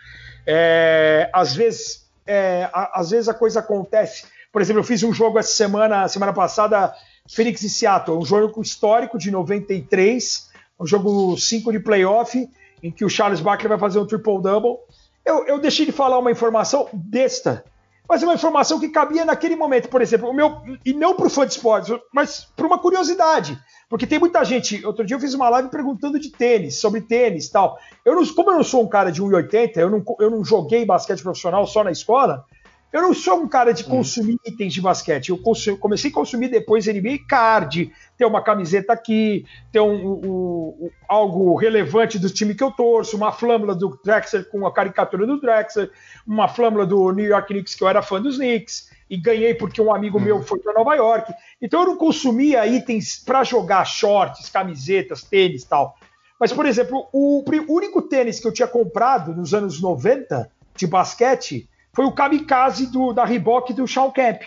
[0.45, 4.25] É, às, vezes, é, a, às vezes a coisa acontece.
[4.49, 6.95] Por exemplo, eu fiz um jogo essa semana, semana passada,
[7.29, 12.49] Phoenix e Seattle, um jogo histórico de 93, um jogo 5 de playoff,
[12.81, 14.77] em que o Charles Barkley vai fazer um triple-double.
[15.25, 17.65] Eu, eu deixei de falar uma informação besta
[18.07, 21.27] mas é uma informação que cabia naquele momento, por exemplo, o meu e não para
[21.27, 24.85] o fã de esportes, mas para uma curiosidade, porque tem muita gente.
[24.85, 27.77] Outro dia eu fiz uma live perguntando de tênis, sobre tênis, tal.
[28.05, 30.85] Eu não, como eu não sou um cara de 1,80, eu não, eu não joguei
[30.85, 32.45] basquete profissional só na escola.
[32.91, 33.89] Eu não sou um cara de hum.
[33.89, 34.39] consumir hum.
[34.45, 35.29] itens de basquete.
[35.29, 35.37] Eu
[35.77, 41.55] comecei a consumir depois NBA card, ter uma camiseta aqui, ter um, um, um, algo
[41.55, 45.91] relevante do time que eu torço, uma flâmula do Drexler com a caricatura do Drexler,
[46.25, 49.81] uma flâmula do New York Knicks que eu era fã dos Knicks e ganhei porque
[49.81, 50.21] um amigo hum.
[50.21, 51.33] meu foi para Nova York.
[51.61, 55.95] Então eu não consumia itens para jogar shorts, camisetas, tênis tal.
[56.39, 61.67] Mas, por exemplo, o único tênis que eu tinha comprado nos anos 90 de basquete
[61.97, 64.43] foi o kamikaze do, da Reebok do Shawn Kemp.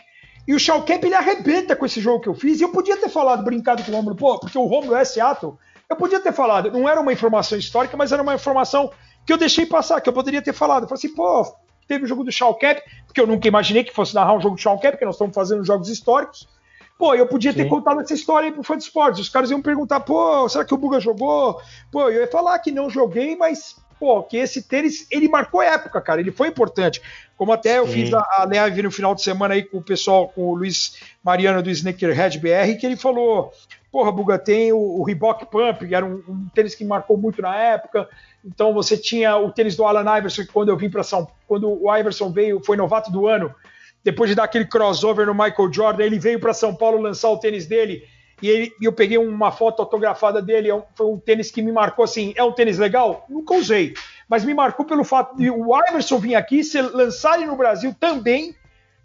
[0.46, 2.60] E o Shawn Kemp ele arrebenta com esse jogo que eu fiz.
[2.60, 5.58] E eu podia ter falado, brincado com o Romulo, pô, porque o Romulo é Seattle.
[5.88, 8.92] Eu podia ter falado, não era uma informação histórica, mas era uma informação
[9.26, 10.84] que eu deixei passar, que eu poderia ter falado.
[10.84, 11.44] Eu falei assim, pô,
[11.88, 14.54] teve o jogo do Shawn Kemp, porque eu nunca imaginei que fosse narrar um jogo
[14.54, 16.48] do Shawn Kemp, porque nós estamos fazendo jogos históricos.
[16.96, 17.68] Pô, eu podia ter Sim.
[17.68, 19.22] contado essa história aí pro fã de esportes.
[19.22, 21.60] Os caras iam perguntar, pô, será que o Buga jogou?
[21.90, 26.00] Pô, eu ia falar que não joguei, mas pô, que esse tênis, ele marcou época,
[26.00, 27.02] cara, ele foi importante.
[27.36, 27.92] Como até eu Sim.
[27.92, 30.96] fiz a, a live no final de semana aí com o pessoal, com o Luiz
[31.22, 33.52] Mariano do Sneakerhead BR, que ele falou,
[33.92, 37.42] porra, Buga, tem o, o Reebok Pump, que era um, um, tênis que marcou muito
[37.42, 38.08] na época,
[38.42, 41.68] então você tinha o tênis do Alan Iverson, que quando eu vim para São quando
[41.70, 43.54] o Iverson veio, foi novato do ano,
[44.02, 47.38] depois de dar aquele crossover no Michael Jordan, ele veio para São Paulo lançar o
[47.38, 48.02] tênis dele,
[48.42, 52.04] e ele, eu peguei uma foto autografada dele, é foi um tênis que me marcou
[52.04, 53.24] assim, é um tênis legal?
[53.28, 53.94] Nunca usei,
[54.28, 58.54] mas me marcou pelo fato de o Iverson vir aqui, ser lançado no Brasil também,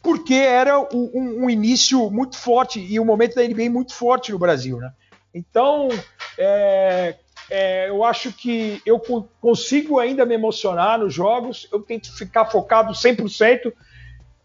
[0.01, 4.37] porque era um, um, início muito forte e um momento da NBA muito forte no
[4.39, 4.91] Brasil, né?
[5.33, 5.89] Então,
[6.37, 7.15] é,
[7.49, 8.99] é, eu acho que eu
[9.41, 13.73] consigo ainda me emocionar nos jogos, eu tento ficar focado 100%,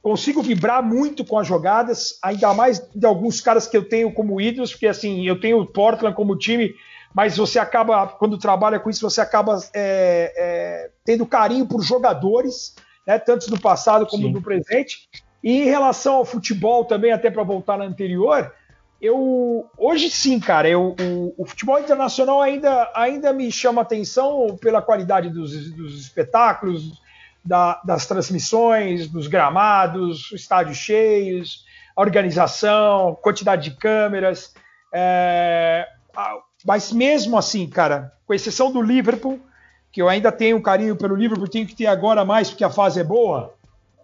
[0.02, 4.40] consigo vibrar muito com as jogadas, ainda mais de alguns caras que eu tenho como
[4.40, 6.74] ídolos, porque assim, eu tenho o Portland como time,
[7.14, 12.74] mas você acaba, quando trabalha com isso, você acaba é, é, tendo carinho por jogadores,
[13.06, 14.32] né, tanto do passado como sim.
[14.32, 15.08] do presente.
[15.42, 18.52] E em relação ao futebol também, até para voltar na anterior,
[19.00, 24.82] eu hoje sim, cara, eu, o, o, futebol internacional ainda, ainda me chama atenção pela
[24.82, 27.00] qualidade dos, dos espetáculos,
[27.44, 31.64] da, das transmissões, dos gramados, estádios cheios,
[31.96, 34.54] a organização, quantidade de câmeras.
[34.92, 35.86] É,
[36.64, 39.40] mas mesmo assim, cara, com exceção do Liverpool,
[39.92, 42.70] que eu ainda tenho um carinho pelo Liverpool, tenho que ter agora mais porque a
[42.70, 43.54] fase é boa.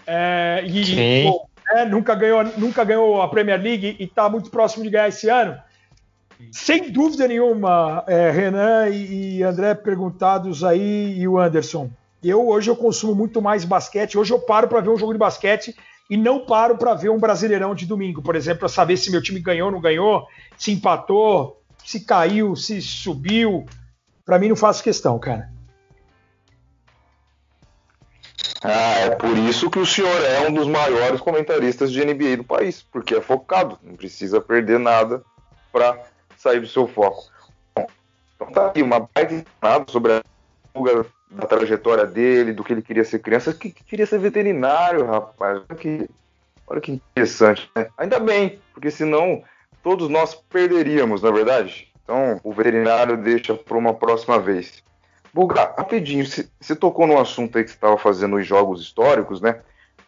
[0.06, 4.84] É, e pô, é, nunca, ganhou, nunca ganhou a Premier League e está muito próximo
[4.84, 5.58] de ganhar esse ano.
[6.52, 11.90] Sem dúvida nenhuma, é, Renan e, e André perguntados aí e o Anderson.
[12.28, 14.18] Eu hoje eu consumo muito mais basquete.
[14.18, 15.76] Hoje eu paro para ver um jogo de basquete
[16.10, 19.22] e não paro para ver um Brasileirão de domingo, por exemplo, para saber se meu
[19.22, 20.26] time ganhou ou não ganhou,
[20.58, 23.64] se empatou, se caiu, se subiu.
[24.24, 25.50] Para mim não faço questão, cara.
[28.62, 32.44] Ah, é por isso que o senhor é um dos maiores comentaristas de NBA do
[32.44, 35.22] país, porque é focado, não precisa perder nada
[35.70, 35.96] para
[36.36, 37.30] sair do seu foco.
[38.34, 39.44] Então tá aqui uma baita
[39.88, 40.22] sobre a
[41.30, 45.62] da trajetória dele, do que ele queria ser criança, que, que queria ser veterinário, rapaz.
[45.68, 46.08] Olha que,
[46.66, 47.88] olha que interessante, né?
[47.98, 49.42] Ainda bem, porque senão
[49.82, 51.92] todos nós perderíamos, na é verdade.
[52.02, 54.82] Então, o veterinário deixa para uma próxima vez.
[55.34, 59.60] Buga, rapidinho, você tocou no assunto aí que você estava fazendo os jogos históricos, né?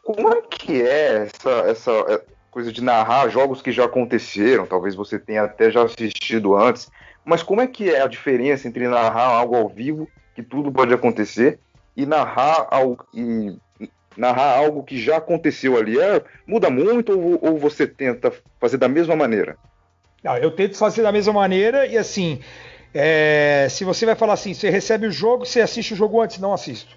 [0.03, 4.65] Como é que é essa, essa é, coisa de narrar jogos que já aconteceram?
[4.65, 6.91] Talvez você tenha até já assistido antes,
[7.25, 10.95] mas como é que é a diferença entre narrar algo ao vivo que tudo pode
[10.95, 11.59] acontecer
[11.97, 13.59] e narrar algo, e
[14.17, 15.99] narrar algo que já aconteceu ali.
[15.99, 19.57] É, muda muito ou, ou você tenta fazer da mesma maneira?
[20.23, 22.41] Não, eu tento fazer da mesma maneira e assim,
[22.95, 26.39] é, se você vai falar assim, você recebe o jogo, você assiste o jogo antes,
[26.39, 26.97] não assisto.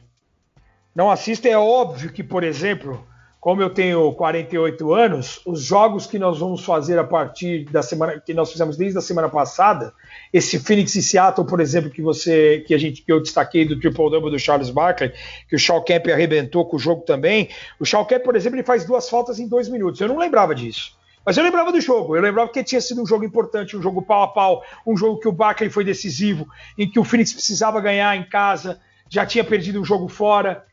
[0.94, 3.04] Não assisto, é óbvio que, por exemplo,
[3.42, 8.20] como eu tenho 48 anos, os jogos que nós vamos fazer a partir da semana
[8.20, 9.92] que nós fizemos desde a semana passada,
[10.32, 13.80] esse Phoenix e Seattle, por exemplo, que você que a gente que eu destaquei do
[13.80, 15.12] triple double do Charles Barkley,
[15.50, 17.50] que o Shaw Kemp arrebentou com o jogo também.
[17.80, 20.00] O Shaw Kemp, por exemplo, ele faz duas faltas em dois minutos.
[20.00, 20.96] Eu não lembrava disso.
[21.26, 24.04] Mas eu lembrava do jogo, eu lembrava que tinha sido um jogo importante, um jogo
[24.04, 27.82] pau a pau, um jogo que o Barkley foi decisivo, em que o Phoenix precisava
[27.82, 30.64] ganhar em casa, já tinha perdido um jogo fora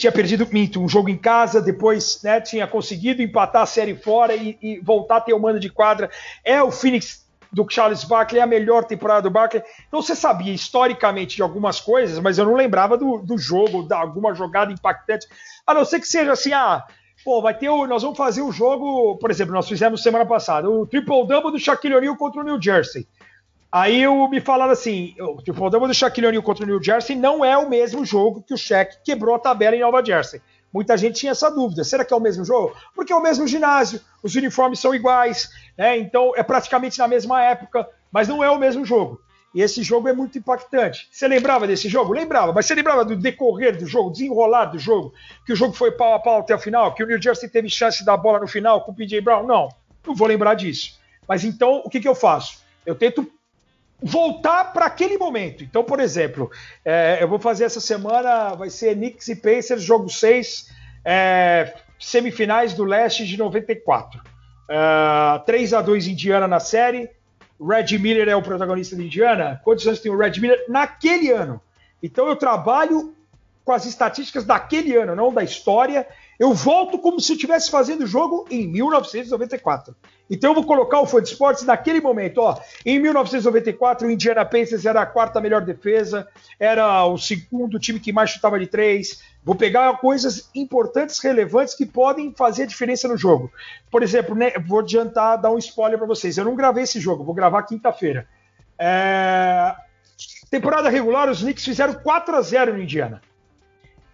[0.00, 4.34] tinha perdido minto, um jogo em casa, depois né, tinha conseguido empatar a série fora
[4.34, 6.10] e, e, voltar a ter o mando de quadra.
[6.42, 9.62] É o Phoenix do Charles Barkley, é a melhor temporada do Barkley.
[9.88, 13.92] Então você sabia historicamente de algumas coisas, mas eu não lembrava do, do jogo, de
[13.92, 15.26] alguma jogada impactante.
[15.66, 16.82] A não ser que seja assim, ah,
[17.22, 20.70] pô, vai ter o, nós vamos fazer o jogo, por exemplo, nós fizemos semana passada,
[20.70, 23.06] o triple double do Shaquille O'Neal contra o New Jersey.
[23.72, 27.14] Aí eu, me falaram assim, o triple double do Shaquille O'Neal contra o New Jersey
[27.14, 30.42] não é o mesmo jogo que o Shaq quebrou a tabela em Nova Jersey.
[30.72, 31.84] Muita gente tinha essa dúvida.
[31.84, 32.74] Será que é o mesmo jogo?
[32.94, 35.96] Porque é o mesmo ginásio, os uniformes são iguais, né?
[35.98, 39.20] então é praticamente na mesma época, mas não é o mesmo jogo.
[39.54, 41.08] E esse jogo é muito impactante.
[41.10, 42.12] Você lembrava desse jogo?
[42.12, 45.12] Lembrava, mas você lembrava do decorrer do jogo, desenrolar do jogo,
[45.44, 47.68] que o jogo foi pau a pau até o final, que o New Jersey teve
[47.68, 49.46] chance da bola no final com o PJ Brown?
[49.46, 49.68] Não,
[50.06, 50.98] não vou lembrar disso.
[51.28, 52.60] Mas então, o que, que eu faço?
[52.86, 53.28] Eu tento
[54.02, 55.62] voltar para aquele momento.
[55.62, 56.50] Então, por exemplo,
[56.84, 60.68] é, eu vou fazer essa semana, vai ser Knicks e Pacers, jogo 6,
[61.04, 64.20] é, semifinais do leste de 94.
[64.70, 67.10] Uh, 3 a 2 Indiana na série.
[67.60, 69.60] Red Miller é o protagonista de Indiana.
[69.64, 70.64] Quantos anos tem o Red Miller?
[70.68, 71.60] Naquele ano.
[72.02, 73.14] Então eu trabalho
[73.64, 76.06] com as estatísticas daquele ano, não da história.
[76.40, 79.94] Eu volto como se eu estivesse fazendo o jogo em 1994.
[80.30, 82.38] Então eu vou colocar o Fã de Esportes naquele momento.
[82.38, 86.26] Ó, em 1994, o Indiana Pacers era a quarta melhor defesa,
[86.58, 89.22] era o segundo time que mais chutava de três.
[89.44, 93.52] Vou pegar coisas importantes, relevantes que podem fazer a diferença no jogo.
[93.90, 96.38] Por exemplo, né, vou adiantar, dar um spoiler para vocês.
[96.38, 98.26] Eu não gravei esse jogo, vou gravar quinta-feira.
[98.78, 99.74] É...
[100.50, 103.20] Temporada regular, os Knicks fizeram 4 a 0 no Indiana.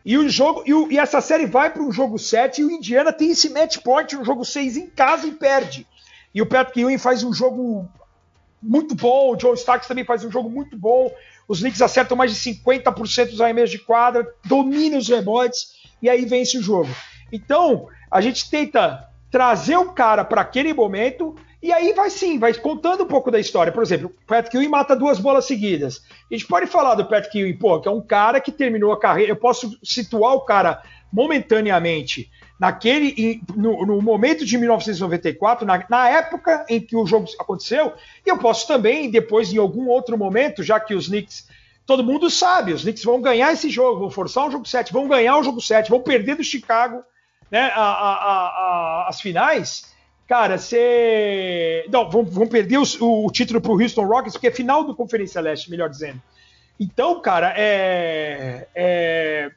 [0.06, 2.70] E o jogo e, o, e essa série vai para um jogo 7 e o
[2.70, 5.84] Indiana tem esse match point no jogo 6 em casa e perde.
[6.32, 7.88] E o Patrick Ewing faz um jogo
[8.62, 11.12] muito bom, o John Starks também faz um jogo muito bom.
[11.48, 16.24] Os Knicks acertam mais de 50% dos arremessos de quadra, dominam os rebotes e aí
[16.24, 16.90] vence o jogo.
[17.32, 21.34] Então, a gente tenta trazer o cara para aquele momento
[21.66, 23.72] e aí vai sim, vai contando um pouco da história.
[23.72, 26.00] Por exemplo, o Patrick Ewing mata duas bolas seguidas.
[26.31, 29.00] A gente pode falar do Patrick Ewing, pô, que é um cara que terminou a
[29.00, 29.33] carreira.
[29.33, 30.81] Eu posso situar o cara
[31.12, 37.92] momentaneamente naquele no, no, momento de 1994, na, na, época em que o jogo aconteceu,
[38.24, 41.48] e eu posso também, depois, em algum outro momento, já que os Knicks,
[41.85, 45.09] todo mundo sabe, os Knicks vão ganhar esse jogo, vão forçar um jogo 7, vão
[45.09, 47.02] ganhar o jogo 7, vão perder do Chicago
[47.50, 49.95] né, a, a, a, as finais.
[50.26, 51.86] Cara, você.
[51.90, 54.94] Não, vão, vão perder o, o, título para o Houston Rockets, porque é final do
[54.94, 56.20] Conferência Leste, melhor dizendo.
[56.78, 59.50] Então, cara, é, é...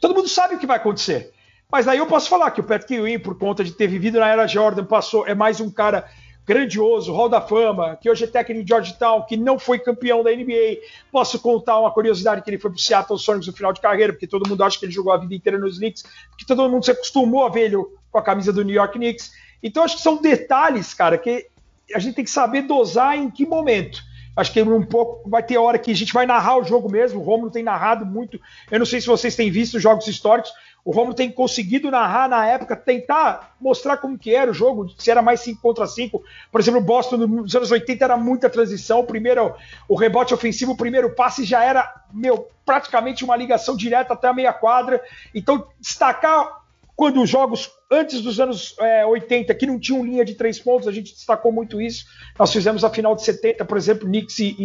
[0.00, 1.32] todo mundo sabe o que vai acontecer.
[1.70, 4.28] Mas aí eu posso falar que o Patrick Ewing, por conta de ter vivido na
[4.28, 6.08] era Jordan, passou é mais um cara
[6.46, 10.30] grandioso, Hall da Fama, que hoje é técnico de Georgetown, que não foi campeão da
[10.30, 10.78] NBA.
[11.12, 14.14] Posso contar uma curiosidade que ele foi para o Seattle Sonics no final de carreira,
[14.14, 16.82] porque todo mundo acha que ele jogou a vida inteira nos Knicks, porque todo mundo
[16.82, 17.76] se acostumou a ver ele
[18.10, 19.30] com a camisa do New York Knicks.
[19.62, 21.46] Então acho que são detalhes, cara, que
[21.94, 24.02] a gente tem que saber dosar em que momento.
[24.38, 27.18] Acho que um pouco vai ter hora que a gente vai narrar o jogo mesmo.
[27.18, 28.40] O Romulo tem narrado muito.
[28.70, 30.52] Eu não sei se vocês têm visto jogos históricos.
[30.84, 35.10] O Romulo tem conseguido narrar na época, tentar mostrar como que era o jogo, se
[35.10, 36.22] era mais 5 contra 5.
[36.52, 39.00] Por exemplo, o Boston nos anos 80 era muita transição.
[39.00, 39.54] O primeiro,
[39.88, 44.32] o rebote ofensivo, o primeiro passe já era, meu, praticamente uma ligação direta até a
[44.32, 45.02] meia quadra.
[45.34, 46.57] Então, destacar
[46.98, 50.88] quando os jogos antes dos anos é, 80, que não tinham linha de três pontos,
[50.88, 52.04] a gente destacou muito isso.
[52.36, 54.56] Nós fizemos a final de 70, por exemplo, Knicks e,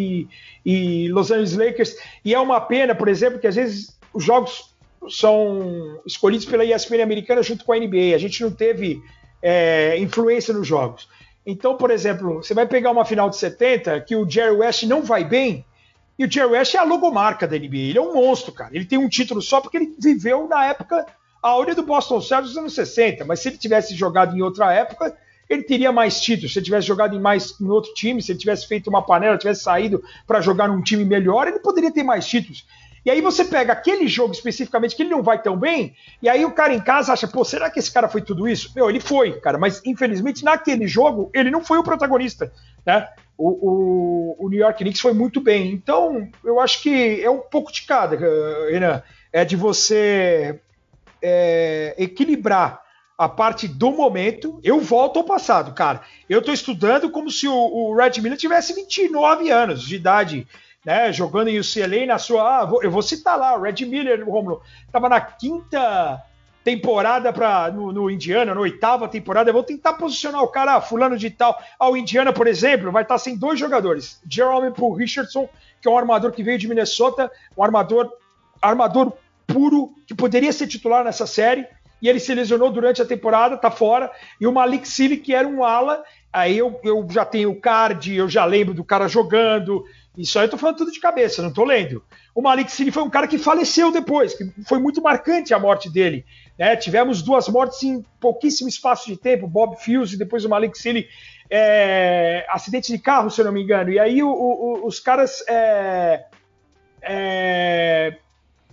[0.65, 1.95] e, e Los Angeles Lakers.
[2.25, 4.73] E é uma pena, por exemplo, que às vezes os jogos
[5.11, 8.15] são escolhidos pela ESPN americana junto com a NBA.
[8.15, 8.99] A gente não teve
[9.39, 11.07] é, influência nos jogos.
[11.45, 15.03] Então, por exemplo, você vai pegar uma final de 70 que o Jerry West não
[15.03, 15.63] vai bem,
[16.17, 17.89] e o Jerry West é a logomarca da NBA.
[17.89, 18.71] Ele é um monstro, cara.
[18.73, 21.05] Ele tem um título só porque ele viveu na época
[21.43, 23.25] áurea do Boston Celtics dos anos 60.
[23.25, 25.15] Mas se ele tivesse jogado em outra época,
[25.49, 26.53] ele teria mais títulos.
[26.53, 29.37] Se ele tivesse jogado em mais em outro time, se ele tivesse feito uma panela,
[29.37, 32.65] tivesse saído para jogar num time melhor, ele poderia ter mais títulos.
[33.05, 36.45] E aí você pega aquele jogo especificamente que ele não vai tão bem, e aí
[36.45, 38.71] o cara em casa acha, pô, será que esse cara foi tudo isso?
[38.73, 42.53] Meu, ele foi, cara, mas infelizmente naquele jogo ele não foi o protagonista,
[42.85, 43.09] né?
[43.37, 45.73] O, o, o New York Knicks foi muito bem.
[45.73, 49.01] Então, eu acho que é um pouco de cada, Renan.
[49.33, 50.61] É de você
[51.23, 52.81] é, equilibrar
[53.17, 54.59] a parte do momento.
[54.63, 56.01] Eu volto ao passado, cara.
[56.29, 60.47] Eu estou estudando como se o, o Red Miller tivesse 29 anos de idade
[60.85, 62.59] né, jogando em UCLA na sua.
[62.59, 66.21] Ah, vou, eu vou citar lá, o Red Miller, Romulo, estava na quinta
[66.63, 69.49] temporada para no, no, Indiana, na oitava temporada.
[69.49, 71.61] Eu vou tentar posicionar o cara, ah, fulano de tal.
[71.79, 75.47] Ao ah, Indiana, por exemplo, vai estar sem dois jogadores: Jerome Poole Richardson,
[75.81, 78.11] que é um armador que veio de Minnesota, um armador,
[78.61, 79.13] armador
[79.47, 81.67] puro, que poderia ser titular nessa série.
[82.01, 84.11] E ele se lesionou durante a temporada, tá fora.
[84.39, 88.13] E o Malik Sealy, que era um ala aí eu, eu já tenho o card,
[88.13, 89.85] eu já lembro do cara jogando.
[90.17, 92.03] Isso aí eu tô falando tudo de cabeça, não tô lendo.
[92.33, 95.89] O Malik Cine foi um cara que faleceu depois, que foi muito marcante a morte
[95.89, 96.25] dele.
[96.57, 96.75] Né?
[96.75, 101.07] Tivemos duas mortes em pouquíssimo espaço de tempo, Bob Fields e depois o Malik Cine,
[101.49, 103.91] é, acidente de carro, se eu não me engano.
[103.91, 106.25] E aí o, o, os caras é,
[107.01, 108.17] é,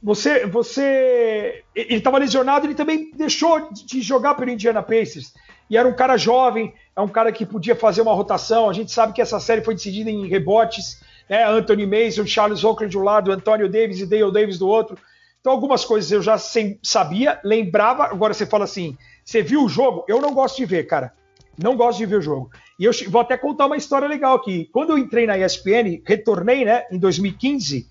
[0.02, 5.34] você, você, ele estava lesionado, ele também deixou de jogar pelo Indiana Pacers.
[5.68, 8.68] E era um cara jovem, é um cara que podia fazer uma rotação.
[8.68, 11.44] A gente sabe que essa série foi decidida em rebotes, né?
[11.44, 14.98] Anthony Mason, Charles Oakley de um lado, Antonio Davis e Dale Davis do outro.
[15.40, 16.36] Então algumas coisas eu já
[16.82, 18.04] sabia, lembrava.
[18.04, 20.04] Agora você fala assim, você viu o jogo?
[20.08, 21.12] Eu não gosto de ver, cara.
[21.56, 22.50] Não gosto de ver o jogo.
[22.78, 24.68] E eu vou até contar uma história legal aqui.
[24.72, 27.86] Quando eu entrei na ESPN, retornei, né, em 2015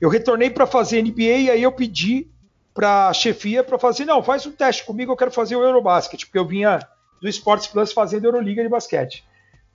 [0.00, 2.28] eu retornei para fazer NBA e aí eu pedi
[2.72, 6.24] para a chefia para fazer, não, faz um teste comigo, eu quero fazer o Eurobasket,
[6.24, 6.80] porque eu vinha
[7.20, 9.24] do Sports Plus fazendo Euroliga de basquete.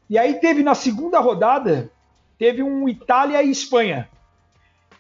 [0.10, 1.92] E aí teve na segunda rodada,
[2.38, 4.10] teve um Itália e Espanha.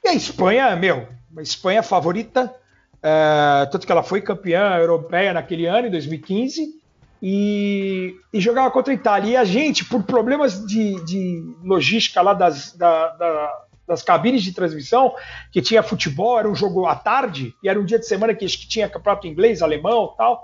[0.03, 2.53] E a Espanha, meu, a Espanha favorita,
[3.01, 6.75] é, tanto que ela foi campeã europeia naquele ano, em 2015,
[7.21, 9.31] e, e, jogava contra a Itália.
[9.31, 14.51] E a gente, por problemas de, de logística lá das, da, da, das cabines de
[14.51, 15.15] transmissão,
[15.51, 18.45] que tinha futebol, era um jogo à tarde, e era um dia de semana que,
[18.45, 20.43] que tinha campeonato inglês, alemão tal.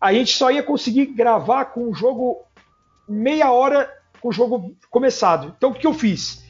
[0.00, 2.42] A gente só ia conseguir gravar com o jogo
[3.08, 3.88] meia hora
[4.22, 5.52] com o jogo começado.
[5.56, 6.44] Então o que eu fiz?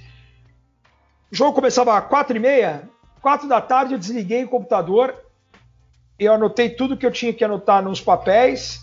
[1.30, 2.88] O jogo começava às quatro e meia,
[3.20, 5.16] quatro da tarde eu desliguei o computador,
[6.18, 8.80] eu anotei tudo que eu tinha que anotar nos papéis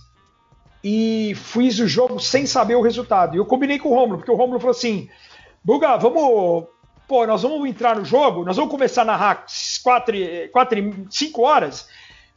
[0.84, 3.38] e fiz o jogo sem saber o resultado.
[3.38, 5.08] Eu combinei com o Romulo, porque o Romulo falou assim:
[5.64, 6.68] Buga, vamos
[7.10, 9.46] pô, nós vamos entrar no jogo, nós vamos começar a narrar
[9.84, 10.16] 4,
[10.54, 11.88] 4, 5 horas,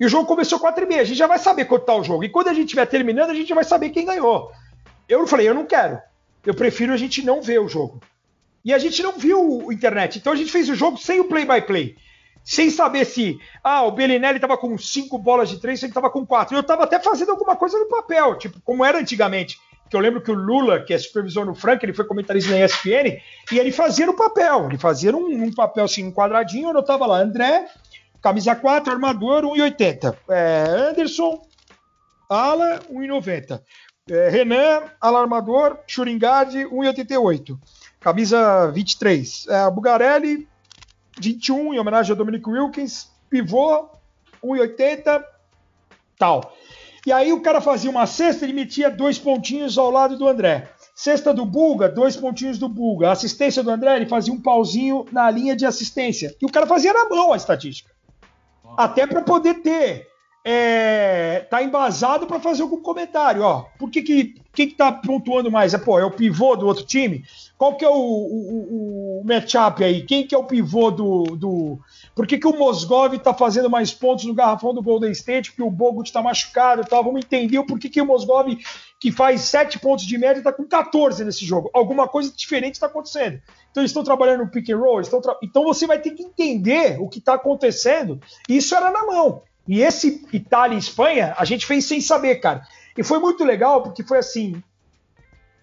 [0.00, 2.02] e o jogo começou 4 e meia, a gente já vai saber quanto tá o
[2.02, 2.24] jogo.
[2.24, 4.50] E quando a gente estiver terminando, a gente vai saber quem ganhou.
[5.06, 6.00] Eu falei, eu não quero.
[6.44, 8.00] Eu prefiro a gente não ver o jogo.
[8.64, 10.18] E a gente não viu o internet.
[10.18, 11.90] Então a gente fez o jogo sem o play-by-play.
[11.90, 11.96] -play,
[12.42, 16.24] sem saber se ah, o Bellinelli estava com 5 bolas de 3, ele estava com
[16.24, 16.56] 4.
[16.56, 19.60] Eu estava até fazendo alguma coisa no papel, tipo, como era antigamente
[19.93, 22.64] que eu lembro que o Lula, que é supervisor no Frank, ele foi comentarista na
[22.64, 23.20] ESPN,
[23.53, 27.05] e ele fazia no papel, ele fazia um, um papel assim, um quadradinho, eu anotava
[27.05, 27.68] lá, André,
[28.22, 30.16] camisa 4, armador, 1,80.
[30.30, 31.43] É, Anderson,
[32.26, 33.61] ala, 1,90.
[34.11, 37.59] É, Renan, ala armador, Churingard, 1,88.
[38.01, 39.47] Camisa 23.
[39.47, 40.49] É, Bugarelli,
[41.20, 43.11] 21, em homenagem a Dominic Wilkins.
[43.28, 43.90] Pivô,
[44.43, 45.22] 1,80.
[46.18, 46.57] Tal.
[47.07, 50.70] E aí o cara fazia uma cesta, ele metia dois pontinhos ao lado do André.
[50.94, 53.11] Cesta do Bulga, dois pontinhos do Bulga.
[53.11, 56.34] Assistência do André, ele fazia um pauzinho na linha de assistência.
[56.40, 57.90] E o cara fazia na mão a estatística.
[58.76, 60.09] Até para poder ter.
[60.44, 63.66] É, tá embasado para fazer algum comentário, ó.
[63.78, 65.72] Por que que, que que tá pontuando mais?
[65.72, 67.24] É, pô, é o pivô do outro time?
[67.57, 70.03] Qual que é o, o, o matchup aí?
[70.03, 71.78] Quem que é o pivô do, do,
[72.14, 75.50] por que, que o Mosgov está fazendo mais pontos no garrafão do Golden State?
[75.50, 77.02] Porque o Bogut está machucado e tal.
[77.02, 78.54] Vamos entender o porquê que o Mosgov,
[79.00, 81.70] que faz 7 pontos de média, está com 14 nesse jogo.
[81.72, 83.40] Alguma coisa diferente está acontecendo.
[83.70, 85.02] Então eles estão trabalhando no pick and roll.
[85.02, 85.36] Tra...
[85.42, 88.20] Então você vai ter que entender o que está acontecendo.
[88.46, 89.42] Isso era na mão.
[89.66, 92.66] E esse Itália e Espanha, a gente fez sem saber, cara.
[92.96, 94.62] E foi muito legal, porque foi assim.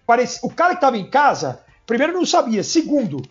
[0.04, 0.40] Parece...
[0.42, 2.64] O cara que estava em casa, primeiro não sabia.
[2.64, 3.22] Segundo,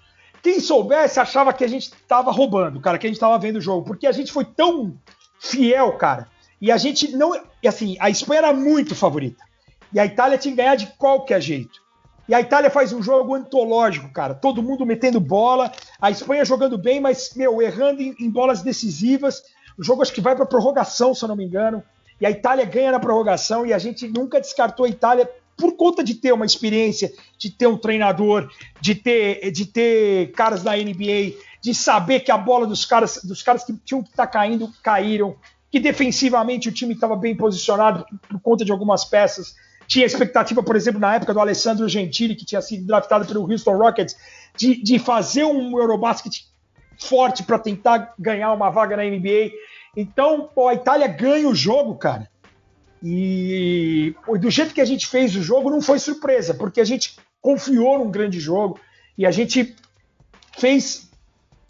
[0.41, 3.61] quem soubesse achava que a gente estava roubando, cara, que a gente estava vendo o
[3.61, 4.95] jogo, porque a gente foi tão
[5.39, 6.27] fiel, cara.
[6.61, 7.33] E a gente não.
[7.63, 9.43] E assim, a Espanha era muito favorita.
[9.93, 11.81] E a Itália tinha que ganhar de qualquer jeito.
[12.27, 14.35] E a Itália faz um jogo antológico, cara.
[14.35, 19.41] Todo mundo metendo bola, a Espanha jogando bem, mas, meu, errando em, em bolas decisivas.
[19.77, 21.83] O jogo acho que vai para prorrogação, se eu não me engano.
[22.21, 25.29] E a Itália ganha na prorrogação e a gente nunca descartou a Itália
[25.59, 28.49] por conta de ter uma experiência, de ter um treinador,
[28.79, 33.43] de ter, de ter caras da NBA, de saber que a bola dos caras, dos
[33.43, 35.35] caras que tinham que estar tá caindo, caíram,
[35.69, 39.55] que defensivamente o time estava bem posicionado por conta de algumas peças.
[39.85, 43.77] Tinha expectativa, por exemplo, na época do Alessandro Gentili, que tinha sido draftado pelo Houston
[43.77, 44.15] Rockets,
[44.55, 46.45] de, de fazer um Eurobasket
[46.97, 49.51] forte para tentar ganhar uma vaga na NBA.
[49.95, 52.29] Então, pô, a Itália ganha o jogo, cara.
[53.01, 57.15] E do jeito que a gente fez o jogo, não foi surpresa, porque a gente
[57.41, 58.79] confiou num grande jogo
[59.17, 59.75] e a gente
[60.57, 61.09] fez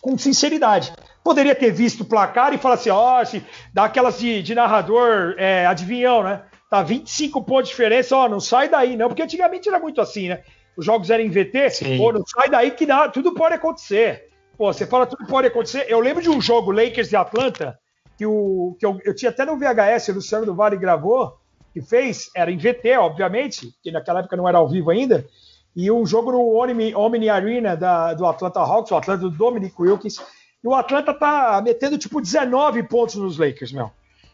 [0.02, 0.92] com sinceridade.
[1.24, 3.42] Poderia ter visto o placar e falar assim, ó, oh,
[3.74, 6.44] dá aquelas de, de narrador é, adivinhão, né?
[6.70, 10.30] Tá 25 pontos de diferença, ó, não sai daí, não, porque antigamente era muito assim,
[10.30, 10.44] né?
[10.78, 11.98] Os jogos eram em VT, Sim.
[11.98, 14.30] pô, não sai daí que nada, tudo pode acontecer.
[14.58, 15.86] Pô, você fala tudo pode acontecer.
[15.88, 17.79] Eu lembro de um jogo Lakers e Atlanta,
[18.20, 21.38] que, o, que eu, eu tinha até no VHS, o Luciano do Vale gravou,
[21.74, 25.26] que fez era em VT, obviamente, que naquela época não era ao vivo ainda,
[25.74, 29.74] e um jogo no Omni, Omni Arena da, do Atlanta Hawks, o Atlanta do Dominic
[29.82, 30.18] Wilkins,
[30.62, 33.90] e o Atlanta tá metendo tipo 19 pontos nos Lakers, meu.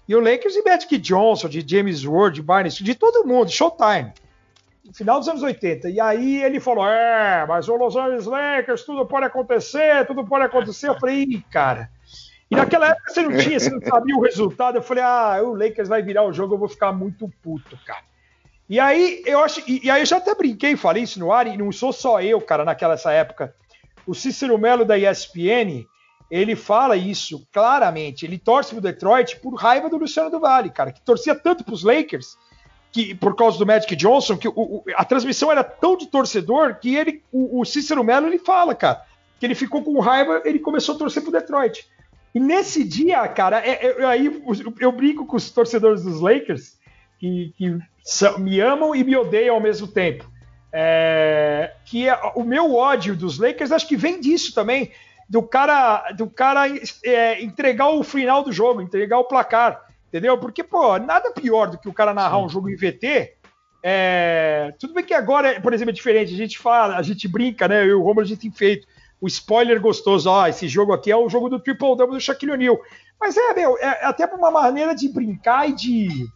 [0.07, 4.11] E o Lakers de Magic Johnson, de James Ward, de Barnes, de todo mundo, Showtime.
[4.95, 5.91] Final dos anos 80.
[5.91, 10.45] E aí ele falou: É, mas o Los Angeles Lakers, tudo pode acontecer, tudo pode
[10.45, 10.89] acontecer.
[10.89, 11.89] Eu falei, cara.
[12.49, 14.77] E naquela época você não tinha, você não sabia o resultado.
[14.77, 18.03] Eu falei, ah, o Lakers vai virar o jogo, eu vou ficar muito puto, cara.
[18.69, 19.61] E aí eu acho.
[19.67, 22.21] E, e aí eu já até brinquei, falei isso no ar, e não sou só
[22.21, 23.53] eu, cara, naquela essa época.
[24.05, 25.85] O Cícero Melo da ESPN,
[26.29, 28.25] ele fala isso claramente.
[28.25, 31.83] Ele torce pro Detroit por raiva do Luciano do Vale, cara, que torcia tanto pros
[31.83, 32.37] Lakers,
[32.91, 36.75] que por causa do Magic Johnson, que o, o, a transmissão era tão de torcedor
[36.75, 39.03] que ele, o, o Cícero Melo, ele fala, cara,
[39.39, 41.87] que ele ficou com raiva, ele começou a torcer pro Detroit.
[42.35, 46.77] E nesse dia, cara, é, é, aí eu, eu, brinco com os torcedores dos Lakers,
[47.17, 50.29] que, que são, me amam e me odeiam ao mesmo tempo.
[50.69, 54.91] É, que é, o meu ódio dos Lakers acho que vem disso também
[55.29, 56.65] do cara, do cara
[57.05, 60.37] é, entregar o final do jogo, entregar o placar, entendeu?
[60.37, 62.45] Porque, pô, nada pior do que o cara narrar Sim.
[62.45, 63.33] um jogo em VT.
[63.81, 66.33] É, tudo bem que agora, por exemplo, é diferente.
[66.33, 67.83] A gente fala, a gente brinca, né?
[67.83, 68.85] Eu e o Romulo, a gente tem feito
[69.25, 70.29] o spoiler gostoso.
[70.29, 72.79] Ó, esse jogo aqui é o jogo do Triple Double do Shaquille O'Neal.
[73.19, 76.27] Mas é, meu, é até uma maneira de brincar e de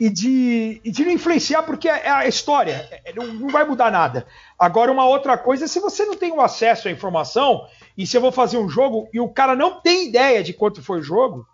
[0.00, 3.64] e de, e de não influenciar, porque é, é a história, é, não, não, vai
[3.64, 4.26] mudar nada.
[4.58, 8.16] Agora, uma outra coisa é se você não tem o acesso à informação, e se
[8.16, 11.04] eu vou fazer um jogo e o cara não tem ideia de quanto foi o
[11.04, 11.46] jogo,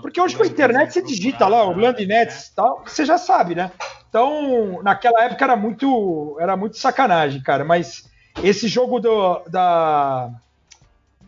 [0.00, 3.54] porque hoje com a internet você digita lá, o Landnets e tal, você já sabe,
[3.54, 3.70] né?
[4.08, 8.10] Então, naquela época era muito, era muito sacanagem, cara, mas
[8.42, 10.30] esse jogo do, da,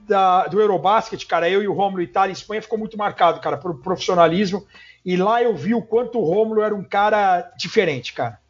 [0.07, 3.57] da, do Eurobasket, cara, eu e o Romulo Itália e Espanha ficou muito marcado, cara,
[3.57, 4.67] por profissionalismo
[5.05, 8.41] e lá eu vi o quanto o Rômulo era um cara diferente, cara.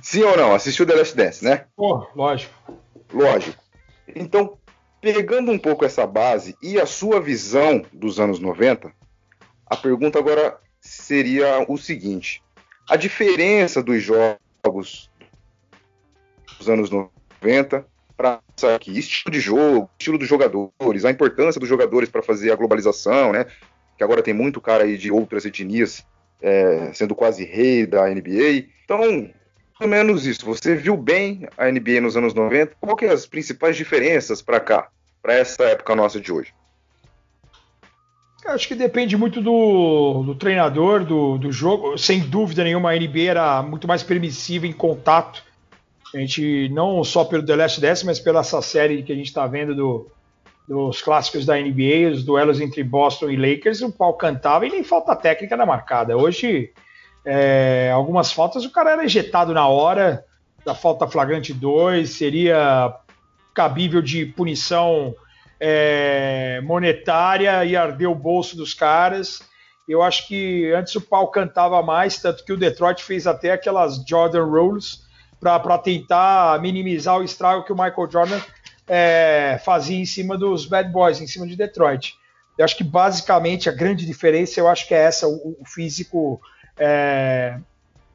[0.00, 0.54] Sim ou não?
[0.54, 1.66] Assistiu The Last Dance, né?
[1.76, 2.54] Pô, lógico.
[3.12, 3.62] Lógico.
[4.14, 4.56] Então,
[5.00, 8.92] pegando um pouco essa base e a sua visão dos anos 90,
[9.66, 12.42] a pergunta agora seria o seguinte:
[12.88, 15.10] a diferença dos jogos
[16.58, 17.19] dos anos 90
[18.16, 18.40] para
[18.74, 23.32] aqui, estilo de jogo, estilo dos jogadores, a importância dos jogadores para fazer a globalização,
[23.32, 23.46] né?
[24.00, 26.06] que agora tem muito cara aí de outras etnias
[26.40, 28.64] é, sendo quase rei da NBA.
[28.82, 29.30] Então,
[29.78, 30.46] pelo menos isso.
[30.46, 32.76] Você viu bem a NBA nos anos 90?
[32.80, 34.88] Qual que é as principais diferenças para cá,
[35.20, 36.54] para essa época nossa de hoje?
[38.46, 41.98] Acho que depende muito do, do treinador, do, do, jogo.
[41.98, 45.44] Sem dúvida nenhuma, a NBA era muito mais permissiva em contato.
[46.14, 49.28] A gente, não só pelo The Last Dance, mas pela essa série que a gente
[49.28, 50.10] está vendo do,
[50.66, 54.82] dos clássicos da NBA, os duelos entre Boston e Lakers, o pau cantava e nem
[54.82, 56.16] falta técnica na marcada.
[56.16, 56.72] Hoje,
[57.24, 60.24] é, algumas faltas, o cara era ejetado na hora,
[60.64, 62.94] da falta flagrante 2, seria
[63.54, 65.14] cabível de punição
[65.60, 69.40] é, monetária e arder o bolso dos caras.
[69.88, 74.04] Eu acho que antes o pau cantava mais, tanto que o Detroit fez até aquelas
[74.06, 75.08] Jordan Rules
[75.40, 78.40] para tentar minimizar o estrago que o Michael Jordan
[78.86, 82.14] é, fazia em cima dos Bad Boys, em cima de Detroit.
[82.58, 86.40] Eu acho que basicamente a grande diferença, eu acho que é essa, o, o físico
[86.76, 87.58] é,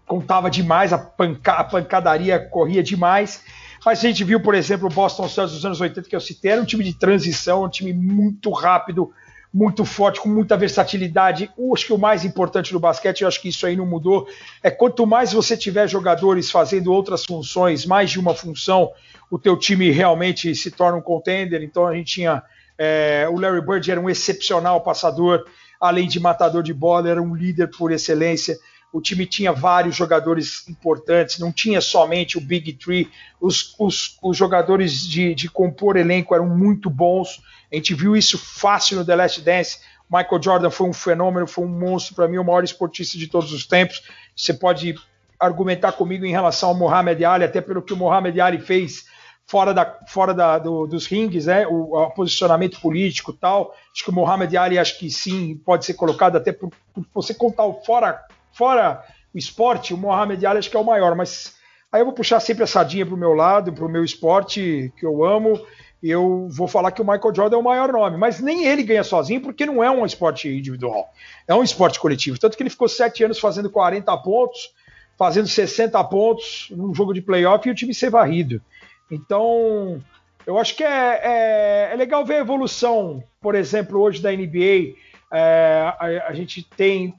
[0.06, 3.44] contava demais, a, panca, a, pancadaria corria demais.
[3.84, 6.52] Mas a gente viu, por exemplo, o Boston Celtics dos anos 80, que eu citei,
[6.52, 9.12] era um time de transição, um time muito rápido,
[9.56, 11.49] muito forte, com muita versatilidade.
[11.58, 14.28] Eu acho que o mais importante do basquete, eu acho que isso aí não mudou,
[14.62, 18.91] é quanto mais você tiver jogadores fazendo outras funções, mais de uma função,
[19.32, 21.64] o teu time realmente se torna um contender.
[21.64, 22.43] Então a gente tinha
[22.78, 25.45] é, o Larry Bird era um excepcional passador,
[25.80, 28.58] além de matador de bola, era um líder por excelência.
[28.91, 33.10] O time tinha vários jogadores importantes, não tinha somente o Big Three.
[33.39, 37.41] Os, os, os jogadores de, de compor elenco eram muito bons.
[37.72, 39.80] A gente viu isso fácil no The Last Dance.
[40.09, 43.51] Michael Jordan foi um fenômeno, foi um monstro para mim, o maior esportista de todos
[43.51, 44.03] os tempos.
[44.36, 44.95] Você pode
[45.39, 49.05] argumentar comigo em relação ao Muhammad Ali, até pelo que o Muhammad Ali fez
[49.45, 51.66] fora, da, fora da, do, dos rings, né?
[51.68, 53.76] O, o, posicionamento político tal.
[53.93, 57.34] Acho que o Muhammad Ali, acho que sim, pode ser colocado até por, por você
[57.34, 59.03] contar o fora, fora
[59.34, 61.55] o esporte, o Muhammad Ali acho que é o maior, mas
[61.91, 64.93] aí eu vou puxar sempre a sardinha para o meu lado, para o meu esporte
[64.97, 65.59] que eu amo.
[66.08, 69.03] Eu vou falar que o Michael Jordan é o maior nome, mas nem ele ganha
[69.03, 71.12] sozinho, porque não é um esporte individual,
[71.47, 72.38] é um esporte coletivo.
[72.38, 74.72] Tanto que ele ficou sete anos fazendo 40 pontos,
[75.18, 78.62] fazendo 60 pontos num jogo de playoff e o time ser varrido.
[79.10, 79.99] Então,
[80.45, 84.93] eu acho que é, é, é legal ver a evolução, por exemplo, hoje da NBA.
[85.34, 87.16] É, a, a, gente tem.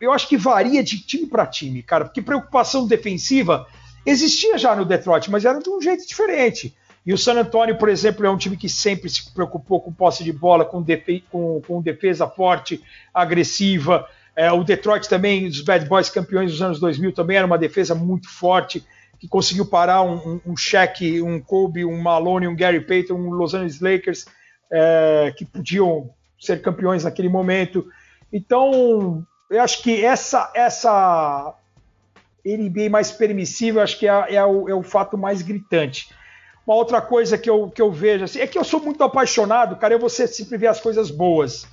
[0.00, 3.66] eu acho que varia de time para time, cara, porque preocupação defensiva
[4.04, 6.74] existia já no Detroit, mas era de um jeito diferente.
[7.06, 10.24] E o San Antonio, por exemplo, é um time que sempre se preocupou com posse
[10.24, 12.82] de bola, com, defe com, com defesa forte,
[13.12, 14.08] agressiva.
[14.34, 17.94] É, o Detroit também, os Bad Boys campeões dos anos 2000, também era uma defesa
[17.94, 18.84] muito forte,
[19.18, 23.30] que conseguiu parar um, um, um Shaq, um Kobe, um Malone, um Gary Payton, um
[23.30, 24.24] Los Angeles Lakers,
[24.72, 27.86] é, que podiam ser campeões naquele momento.
[28.32, 31.54] Então, eu acho que essa, essa
[32.44, 36.08] NBA mais permissiva, acho que é, é, o, é o fato mais gritante.
[36.66, 39.76] Uma outra coisa que eu, que eu vejo assim, é que eu sou muito apaixonado,
[39.76, 41.66] cara, é você sempre ver as coisas boas.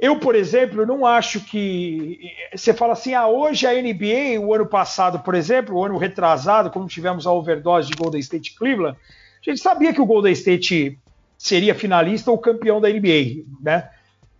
[0.00, 2.18] Eu, por exemplo, não acho que.
[2.54, 6.70] Você fala assim, ah, hoje a NBA, o ano passado, por exemplo, o ano retrasado,
[6.70, 8.98] quando tivemos a overdose de Golden State Cleveland,
[9.46, 10.98] a gente sabia que o Golden State
[11.38, 13.90] seria finalista ou campeão da NBA, né?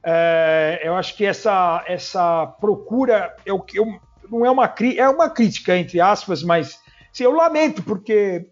[0.02, 3.86] É, eu acho que essa, essa procura eu, eu,
[4.30, 6.78] não é uma, é uma crítica, entre aspas, mas
[7.10, 8.46] assim, eu lamento, porque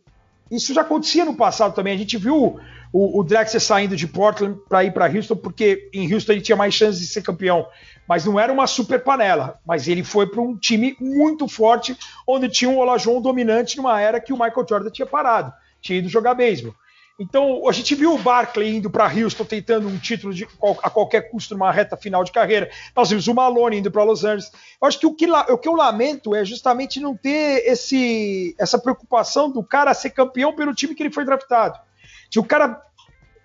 [0.53, 1.95] isso já acontecia no passado também.
[1.95, 2.61] A gente viu
[2.93, 6.57] o, o Drexler saindo de Portland para ir para Houston, porque em Houston ele tinha
[6.57, 7.67] mais chances de ser campeão.
[8.07, 9.59] Mas não era uma super panela.
[9.67, 11.97] Mas ele foi para um time muito forte,
[12.27, 16.09] onde tinha um Olajuwon dominante numa era que o Michael Jordan tinha parado, tinha ido
[16.09, 16.75] jogar beisebol.
[17.19, 20.49] Então, a gente viu o Barkley indo para Houston tentando um título de,
[20.83, 22.71] a qualquer custo numa reta final de carreira.
[22.97, 24.51] Nós vimos o Malone indo para Los Angeles.
[24.81, 28.79] Eu acho que o que, o que eu lamento é justamente não ter esse, essa
[28.79, 31.79] preocupação do cara ser campeão pelo time que ele foi draftado.
[32.31, 32.83] De o cara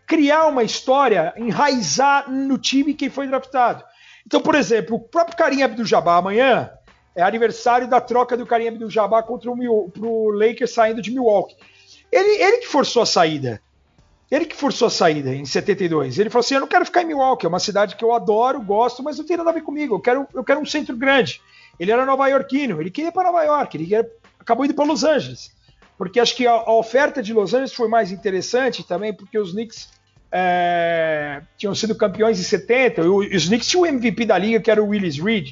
[0.08, 3.84] criar uma história, enraizar no time que foi draftado.
[4.26, 6.72] Então, por exemplo, o próprio Karim Abdul-Jabbar amanhã
[7.14, 11.58] é aniversário da troca do Karim Abdul-Jabbar contra o pro Lakers saindo de Milwaukee.
[12.12, 13.62] Ele, ele que forçou a saída.
[14.30, 16.20] Ele que forçou a saída em 72.
[16.20, 18.62] Ele falou assim: Eu não quero ficar em Milwaukee, é uma cidade que eu adoro,
[18.62, 19.96] gosto, mas não tem nada a ver comigo.
[19.96, 21.42] Eu quero, eu quero um centro grande.
[21.80, 25.04] Ele era nova-iorquino, ele queria ir para Nova York, ele queria, acabou indo para Los
[25.04, 25.56] Angeles.
[25.98, 29.52] Porque acho que a, a, oferta de Los Angeles foi mais interessante também, porque os
[29.52, 29.90] Knicks
[30.32, 34.70] é, tinham sido campeões em 70, e os Knicks tinham o MVP da liga, que
[34.70, 35.52] era o Willis Reed.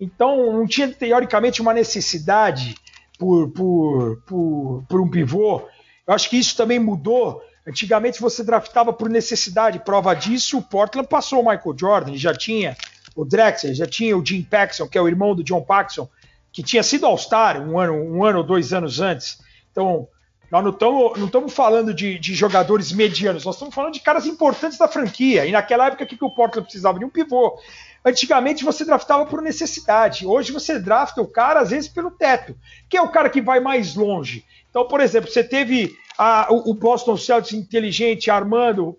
[0.00, 2.74] Então não tinha, teoricamente, uma necessidade
[3.18, 5.62] por, por, por, por um pivô.
[6.06, 7.42] Eu acho que isso também mudou.
[7.66, 9.78] Antigamente você draftava por necessidade.
[9.78, 12.76] Prova disso, o Portland passou o Michael Jordan, já tinha
[13.16, 16.08] o Drexler, já tinha o Jim Paxson, que é o irmão do John Paxson,
[16.52, 19.38] que tinha sido All-Star um ano, um ano ou dois anos antes.
[19.70, 20.08] Então,
[20.50, 24.26] nós não estamos não estamos falando de, de, jogadores medianos, nós estamos falando de caras
[24.26, 25.46] importantes da franquia.
[25.46, 26.98] E naquela época, o que, que o Portland precisava?
[26.98, 27.58] De um pivô.
[28.04, 30.26] Antigamente você draftava por necessidade.
[30.26, 32.54] Hoje você drafta o cara, às vezes, pelo teto.
[32.88, 34.44] Quem é o cara que vai mais longe?
[34.68, 38.98] Então, por exemplo, você teve a, o Boston Celtics inteligente armando,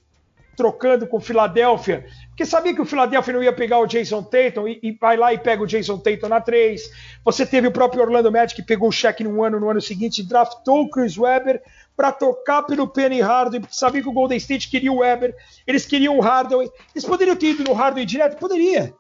[0.56, 2.06] trocando com o Philadelphia,
[2.36, 5.34] porque sabia que o Philadelphia não ia pegar o Jason Tatum e, e vai lá
[5.34, 6.92] e pega o Jason Tatum na 3.
[7.24, 10.22] Você teve o próprio Orlando Magic que pegou o cheque no ano, no ano seguinte,
[10.22, 11.64] draftou o Chris Webber
[11.96, 15.34] para tocar pelo Penny Hardaway, porque sabia que o Golden State queria o Webber,
[15.66, 16.70] eles queriam o Hardaway.
[16.94, 18.38] Eles poderiam ter ido no Hardaway direto?
[18.38, 18.94] Poderia.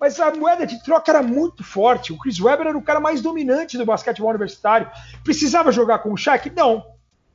[0.00, 2.14] Mas a moeda de troca era muito forte.
[2.14, 4.90] O Chris Webber era o cara mais dominante do basquetebol universitário.
[5.22, 6.48] Precisava jogar com o Shaq?
[6.56, 6.82] Não.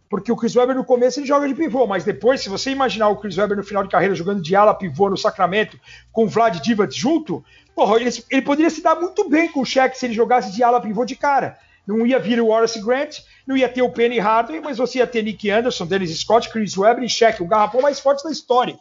[0.09, 3.09] Porque o Chris Webber no começo ele joga de pivô, mas depois, se você imaginar
[3.09, 5.79] o Chris Webber no final de carreira jogando de ala pivô no Sacramento
[6.11, 7.43] com o Vlad Divac junto,
[7.75, 10.63] porra, ele, ele, poderia se dar muito bem com o Shaq se ele jogasse de
[10.63, 11.57] ala pivô de cara.
[11.87, 15.07] Não ia vir o Wallace Grant, não ia ter o Penny Hardaway, mas você ia
[15.07, 18.77] ter Nick Anderson, Dennis Scott, Chris Webber e Shaq, o garrafão mais forte da história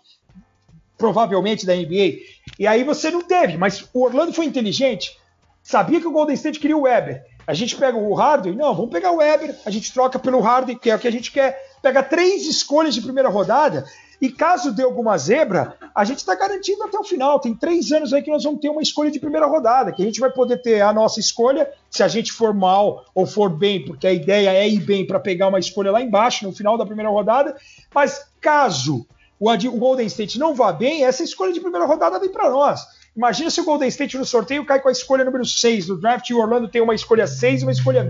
[0.97, 2.21] provavelmente da NBA.
[2.59, 5.19] E aí você não teve, mas o Orlando foi inteligente,
[5.63, 7.23] sabia que o Golden State queria o Weber.
[7.47, 10.79] A gente pega o Harden, não, vamos pegar o Weber, a gente troca pelo Harden,
[10.79, 11.75] que é o que a gente quer.
[11.83, 13.85] Pega três escolhas de primeira rodada
[14.21, 17.39] e caso dê alguma zebra, a gente está garantido até o final.
[17.39, 20.05] Tem três anos aí que nós vamos ter uma escolha de primeira rodada, que a
[20.07, 23.85] gente vai poder ter a nossa escolha, se a gente for mal ou for bem,
[23.85, 26.87] porque a ideia é ir bem para pegar uma escolha lá embaixo, no final da
[26.87, 27.55] primeira rodada.
[27.95, 29.07] Mas caso
[29.39, 32.81] o, o Golden State não vá bem, essa escolha de primeira rodada vem para nós.
[33.17, 36.29] Imagina se o Golden State no sorteio cai com a escolha número 6 do draft
[36.29, 38.09] e o Orlando tem uma escolha 6 e uma escolha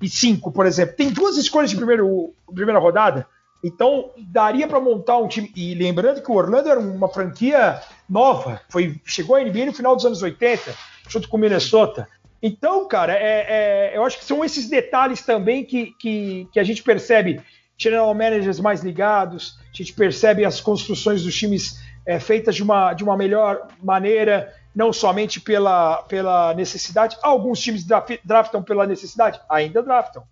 [0.00, 0.96] 25, por exemplo.
[0.96, 3.26] Tem duas escolhas de primeiro, primeira rodada.
[3.62, 5.52] Então, daria para montar um time.
[5.54, 9.94] E lembrando que o Orlando era uma franquia nova, foi, chegou à NBA no final
[9.94, 10.74] dos anos 80,
[11.08, 12.08] junto com o Minnesota.
[12.42, 16.64] Então, cara, é, é, eu acho que são esses detalhes também que, que, que a
[16.64, 17.40] gente percebe
[17.76, 22.94] general managers mais ligados, a gente percebe as construções dos times é, feitas de uma,
[22.94, 27.18] de uma melhor maneira, não somente pela, pela necessidade.
[27.22, 27.84] Alguns times
[28.24, 29.38] draftam pela necessidade?
[29.46, 30.22] Ainda draftam.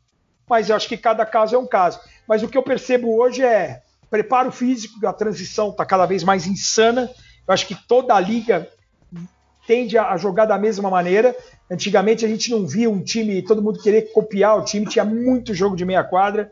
[0.49, 2.01] Mas eu acho que cada caso é um caso.
[2.27, 6.47] Mas o que eu percebo hoje é preparo físico, a transição está cada vez mais
[6.47, 7.11] insana.
[7.47, 8.67] Eu acho que toda a liga
[9.67, 11.37] tende a, jogar da mesma maneira.
[11.71, 15.53] Antigamente a gente não via um time, todo mundo querer copiar o time, tinha muito
[15.53, 16.51] jogo de meia quadra,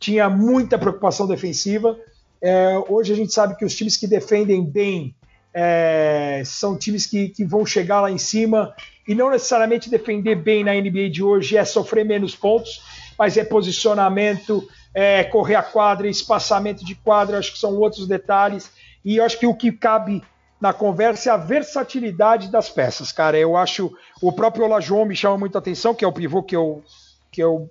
[0.00, 1.94] tinha muita preocupação defensiva.
[2.42, 5.14] É, hoje a gente sabe que os times que defendem bem
[5.54, 8.74] é, são times que, que vão chegar lá em cima
[9.06, 12.82] e não necessariamente defender bem na NBA de hoje é sofrer menos pontos,
[13.18, 18.70] mas é posicionamento, é correr a quadra, espaçamento de quadra, acho que são outros detalhes.
[19.04, 20.22] E acho que o que cabe
[20.60, 23.36] na conversa é a versatilidade das peças, cara.
[23.36, 26.82] Eu acho o próprio Olajuwon me chama muita atenção, que é o pivô que eu,
[27.30, 27.68] que eu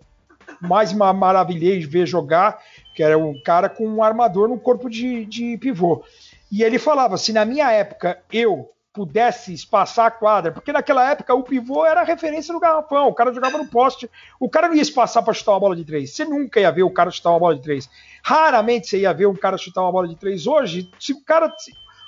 [0.59, 2.59] mais maravilhei de ver jogar,
[2.93, 6.03] que era um cara com um armador no corpo de, de pivô.
[6.51, 11.33] E ele falava: se na minha época eu pudesse espaçar a quadra, porque naquela época
[11.33, 14.75] o pivô era a referência no garrafão, o cara jogava no poste, o cara não
[14.75, 16.13] ia espaçar para chutar uma bola de três.
[16.13, 17.89] Você nunca ia ver o cara chutar uma bola de três.
[18.21, 20.45] Raramente você ia ver um cara chutar uma bola de três.
[20.45, 21.53] Hoje, se o cara.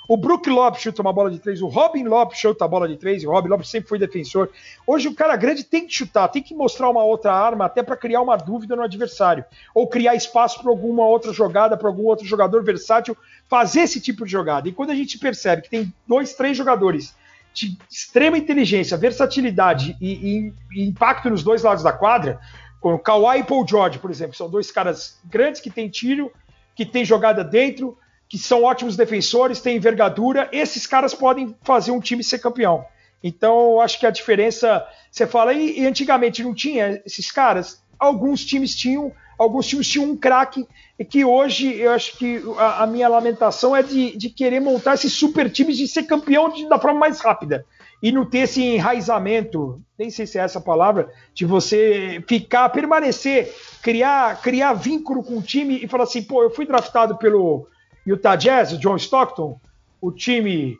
[0.06, 2.96] O Brook Lopes chuta uma bola de três, o Robin Lopes chuta a bola de
[2.96, 4.50] três, o Robin Lopes sempre foi defensor.
[4.86, 7.96] Hoje o cara grande tem que chutar, tem que mostrar uma outra arma até para
[7.96, 9.44] criar uma dúvida no adversário,
[9.74, 13.16] ou criar espaço para alguma outra jogada, para algum outro jogador versátil
[13.48, 14.68] fazer esse tipo de jogada.
[14.68, 17.14] E quando a gente percebe que tem dois, três jogadores
[17.54, 22.40] de extrema inteligência, versatilidade e, e, e impacto nos dois lados da quadra,
[22.80, 26.30] como Kawhi e Paul George, por exemplo, são dois caras grandes que têm tiro,
[26.74, 27.96] que têm jogada dentro,
[28.34, 32.84] que são ótimos defensores, têm envergadura, esses caras podem fazer um time ser campeão.
[33.22, 37.80] Então, eu acho que a diferença, você fala, e, e antigamente não tinha esses caras?
[37.96, 40.66] Alguns times tinham, alguns times tinham um craque,
[40.98, 44.94] e que hoje eu acho que a, a minha lamentação é de, de, querer montar
[44.94, 47.64] esses super times de ser campeão de, da forma mais rápida
[48.02, 53.54] e não ter esse enraizamento, nem sei se é essa palavra, de você ficar, permanecer,
[53.80, 57.68] criar, criar vínculo com o time e falar assim, pô, eu fui draftado pelo
[58.06, 59.60] Utah Jazz, o John Stockton,
[60.00, 60.78] o time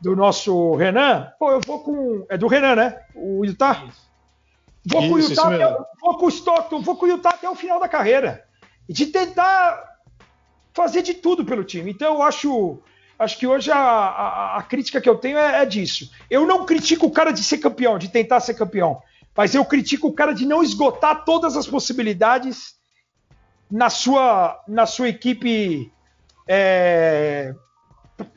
[0.00, 2.26] do nosso Renan, pô, eu vou com.
[2.28, 3.00] É do Renan, né?
[3.14, 3.84] O Utah?
[4.84, 7.48] Vou isso, com o Utah, até, vou com o Stockton, vou com o Utah até
[7.48, 8.44] o final da carreira.
[8.88, 9.96] E de tentar
[10.72, 11.90] fazer de tudo pelo time.
[11.90, 12.78] Então eu acho.
[13.18, 16.10] Acho que hoje a, a, a crítica que eu tenho é, é disso.
[16.30, 19.00] Eu não critico o cara de ser campeão, de tentar ser campeão.
[19.34, 22.74] Mas eu critico o cara de não esgotar todas as possibilidades
[23.70, 25.90] na sua, na sua equipe
[26.48, 27.54] é,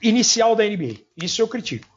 [0.01, 0.95] inicial da NBA.
[1.17, 1.87] Isso eu critico.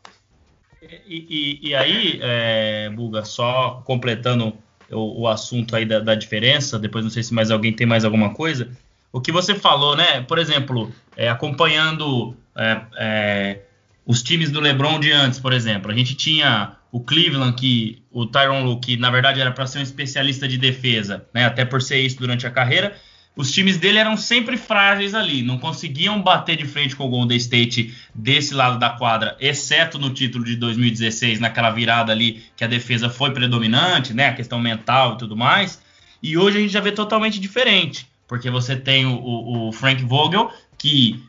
[1.07, 4.57] E, e, e aí, é, Buga, só completando
[4.91, 8.05] o, o assunto aí da, da, diferença, depois não sei se mais alguém tem mais
[8.05, 8.71] alguma coisa.
[9.13, 10.23] O que você falou, né?
[10.23, 13.61] Por exemplo, é, acompanhando é, é
[14.05, 18.27] os times do LeBron de antes, por exemplo, a gente tinha o Cleveland, que o
[18.27, 21.45] Tyron Lue, que na verdade era para ser um especialista de defesa, né?
[21.45, 22.97] Até por ser isso durante a carreira
[23.35, 27.37] os times dele eram sempre frágeis ali, não conseguiam bater de frente com o Golden
[27.39, 32.67] State desse lado da quadra, exceto no título de 2016, naquela virada ali que a
[32.67, 35.81] defesa foi predominante, né, a questão mental e tudo mais.
[36.23, 40.53] E hoje a gente já vê totalmente diferente, porque você tem o, o, Frank Vogel,
[40.77, 41.23] que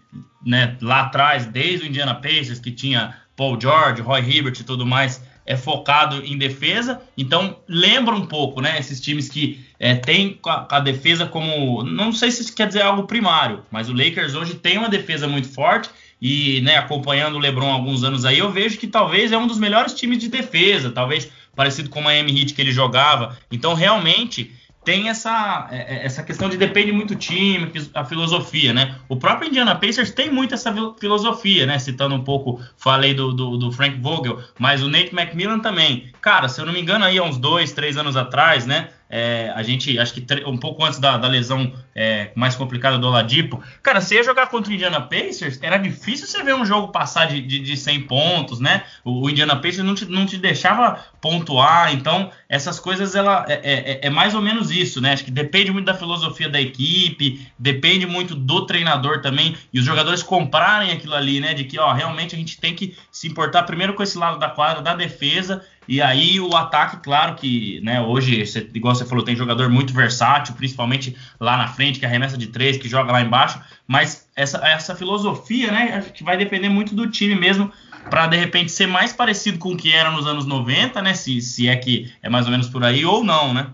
[0.46, 4.86] né, lá atrás, desde o Indiana Pacers, que tinha Paul George, Roy Hibbert e tudo
[4.86, 8.80] mais, é focado em defesa, então lembra um pouco, né?
[8.80, 12.82] Esses times que é, têm a, a, defesa como, não sei se isso quer dizer
[12.82, 15.90] algo primário, mas o Lakers hoje tem uma defesa muito forte
[16.22, 19.46] e, né, acompanhando o LeBron há alguns anos aí, eu vejo que talvez é um
[19.46, 23.38] dos melhores times de defesa, talvez parecido com o Miami Heat que ele jogava.
[23.52, 24.52] Então, realmente,
[24.84, 28.96] tem essa, é, é, essa questão de depende muito do time, a filosofia, né?
[29.08, 31.80] O próprio Indiana Pacers tem muito essa filosofia, né?
[31.80, 36.12] Citando um pouco, falei do, do, do, Frank Vogel, mas o Nate McMillan também.
[36.22, 38.90] Cara, se eu não me engano, aí há uns dois, três anos atrás, né?
[39.10, 43.08] É, a gente, acho que um pouco antes da, da lesão é, mais complicada do
[43.08, 46.90] Oladipo, cara, você ia jogar contra o Indiana Pacers, era difícil você ver um jogo
[46.90, 48.84] passar de, de, de 100 pontos, né?
[49.04, 53.54] O, o, Indiana Pacers não te, não te deixava pontuar, então essas coisas ela é,
[53.54, 55.14] é, é, é, mais ou menos isso, né?
[55.14, 59.86] Acho que depende muito da filosofia da equipe, depende muito do treinador também, e os
[59.86, 61.54] jogadores comprarem aquilo ali, né?
[61.54, 64.50] De que, ó, realmente a gente tem que se importar primeiro com esse lado da
[64.50, 69.36] quadra, da defesa, e aí o ataque, claro que, né, hoje, igual você falou, tem
[69.36, 73.60] jogador muito versátil, principalmente lá na frente, que arremessa de três, que joga lá embaixo,
[73.88, 77.72] mas essa, essa filosofia, né, acho que vai depender muito do time mesmo,
[78.10, 81.42] para de repente ser mais parecido com o que era nos anos 90, né, se,
[81.42, 83.68] se é que é mais ou menos por aí, ou não, né?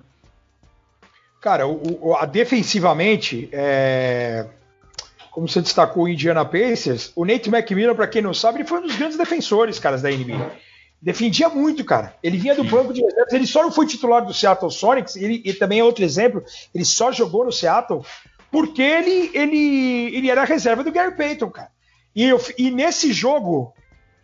[1.42, 4.46] Cara, o, o, a defensivamente, é...
[5.32, 8.80] como você destacou o Indiana Pacers, o Nate McMillan, para quem não sabe, ele foi
[8.80, 10.69] um dos grandes defensores, caras, da NBA
[11.02, 12.16] defendia muito, cara.
[12.22, 15.42] Ele vinha do banco de reservas, ele só não foi titular do Seattle Sonics, ele,
[15.46, 16.44] e também é outro exemplo,
[16.74, 18.04] ele só jogou no Seattle
[18.52, 21.72] porque ele, ele, ele era reserva do Gary Payton, cara.
[22.16, 23.74] E, eu, e nesse jogo,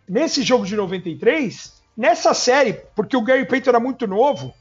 [0.07, 4.53] nesse jogo de 93, nessa série, porque o Gary Payton era muito novo,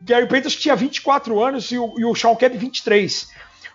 [0.00, 3.28] Gary Payton tinha 24 anos e o, e o Sean Kemp 23.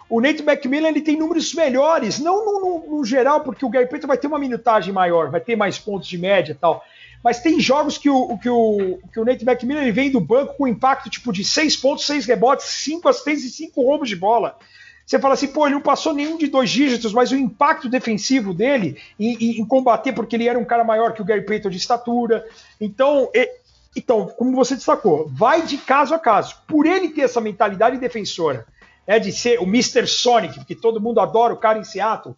[0.10, 3.88] O Nate McMillan ele tem números melhores, não no, no, no, geral, porque o Gary
[3.88, 6.84] Payton vai ter uma minutagem maior, vai ter mais pontos de média e tal.
[7.24, 10.56] Mas tem jogos que o, que o, que o Nate McMillan ele vem do banco
[10.56, 14.58] com impacto tipo de 6 pontos, 6 rebotes, 5 assistências e 5 roubos de bola.
[15.06, 18.54] Você fala assim, pô, ele não passou nenhum de dois dígitos, mas o impacto defensivo
[18.54, 21.70] dele em, em, em combater, porque ele era um cara maior que o Gary Payton
[21.70, 22.46] de estatura.
[22.80, 23.50] Então, e,
[23.96, 26.56] então, como você destacou, vai de caso a caso.
[26.66, 28.66] Por ele ter essa mentalidade defensora,
[29.06, 30.08] é de ser o Mr.
[30.08, 32.36] Sonic, porque todo mundo adora o cara em Seattle,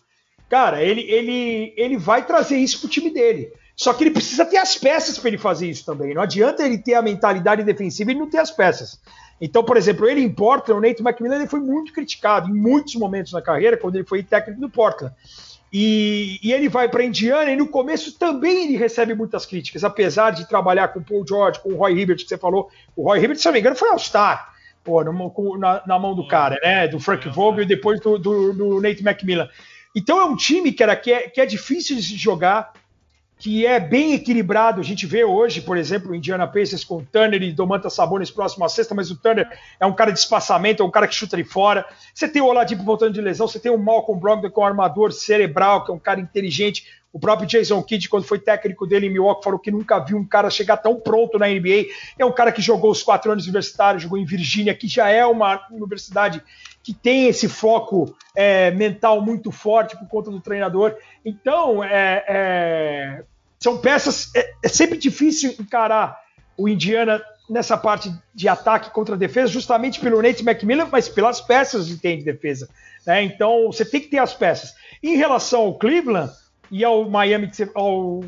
[0.50, 3.52] cara, ele, ele, ele vai trazer isso pro time dele.
[3.76, 6.14] Só que ele precisa ter as peças para ele fazer isso também.
[6.14, 9.00] Não adianta ele ter a mentalidade defensiva e não ter as peças.
[9.42, 12.96] Então, por exemplo, ele em Portland, o Nate McMillan ele foi muito criticado em muitos
[12.96, 15.14] momentos na carreira, quando ele foi técnico do Portland.
[15.72, 20.30] E, e ele vai para Indiana e no começo também ele recebe muitas críticas, apesar
[20.30, 22.70] de trabalhar com o Paul George, com o Roy Hibbert, que você falou.
[22.96, 24.54] O Roy Hibbert, se não me engano, foi All-Star
[24.84, 25.04] pô,
[25.58, 26.88] na, na, mão do cara, né?
[26.88, 29.50] Do Frank Vogel e depois do, do, do Nate McMillan.
[29.96, 32.74] Então é um time, cara, que é, que é difícil de jogar,
[33.44, 34.80] que é bem equilibrado.
[34.80, 38.32] A gente vê hoje, por exemplo, o Indiana Pacers com o Turner e Domantas Sabonis
[38.32, 39.46] próximo à sexta, mas o Turner
[39.78, 41.86] é um cara de espaçamento, é um cara que chuta ali fora.
[42.16, 44.68] Você tem o Oladipo voltando de lesão, você tem o Malcolm Brogdon com é um
[44.68, 46.86] armador cerebral, que é um cara inteligente.
[47.12, 50.26] O próprio Jason Kidd, quando foi técnico dele em Milwaukee, falou que nunca viu um
[50.26, 51.88] cara chegar tão pronto na NBA.
[52.18, 55.26] É um cara que jogou os quatro anos universitários, jogou em Virgínia, que já é
[55.26, 56.41] uma universidade
[56.82, 60.96] que tem esse foco é, mental muito forte por conta do treinador.
[61.26, 63.24] Então, é, é,
[63.64, 64.30] são peças.
[64.36, 66.20] É, é, sempre difícil encarar
[66.57, 71.88] o Indiana nessa parte de ataque contra defesa, justamente pelo Nate McMillan, mas pelas peças
[71.88, 72.70] que tem de defesa.
[73.07, 73.24] Né?
[73.24, 74.74] Então você tem que ter as peças.
[75.01, 76.32] Em relação ao Cleveland
[76.70, 78.22] e ao Miami, ao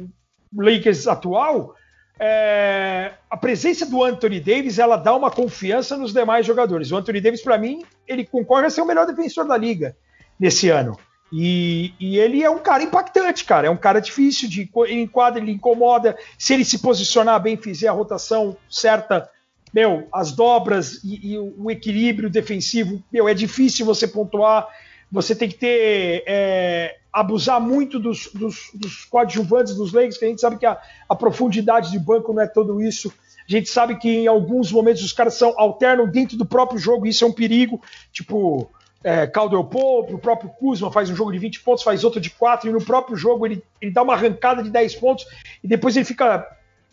[0.55, 1.75] Lakers atual,
[2.17, 6.91] é, a presença do Anthony Davis ela dá uma confiança nos demais jogadores.
[6.91, 9.97] O Anthony Davis, para mim, ele concorre a ser o melhor defensor da liga
[10.39, 10.97] nesse ano.
[11.38, 13.67] E, e, ele é um cara impactante, cara.
[13.67, 16.17] É um cara difícil de enquadra, ele incomoda.
[16.39, 19.29] Se ele se posicionar bem, fizer a rotação certa,
[19.73, 24.65] meu, as dobras e, e o equilíbrio defensivo, meu, é difícil você pontuar.
[25.11, 30.29] Você tem que ter é, abusar muito dos, dos, dos, coadjuvantes dos Lakers, que a
[30.29, 30.79] gente sabe que a,
[31.09, 33.13] a, profundidade de banco não é tudo isso.
[33.47, 37.05] A gente sabe que em alguns momentos os caras são alternam dentro do próprio jogo,
[37.05, 37.81] isso é um perigo.
[38.13, 38.71] Tipo,
[39.06, 42.32] é, Caldwell Pope, o próprio Kuzma faz um jogo de 20 pontos, faz outro de
[42.32, 45.28] 4, e no próprio jogo ele, ele dá uma arrancada de 10 pontos,
[45.64, 46.43] e depois ele fica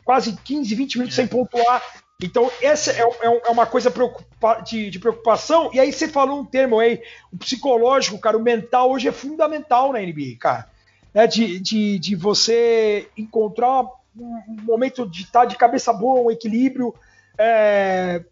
[0.04, 1.22] quase 15, 20 minutos é.
[1.22, 1.82] sem pontuar.
[2.22, 5.70] Então, essa é, é, é uma coisa preocupa de, de, preocupação.
[5.72, 7.00] E aí você falou um termo aí,
[7.32, 10.68] o psicológico, cara, o mental hoje é fundamental na NBA, cara.
[11.14, 16.94] Né, de, de, de você encontrar um momento de estar de cabeça boa, um equilíbrio,
[17.38, 18.22] é,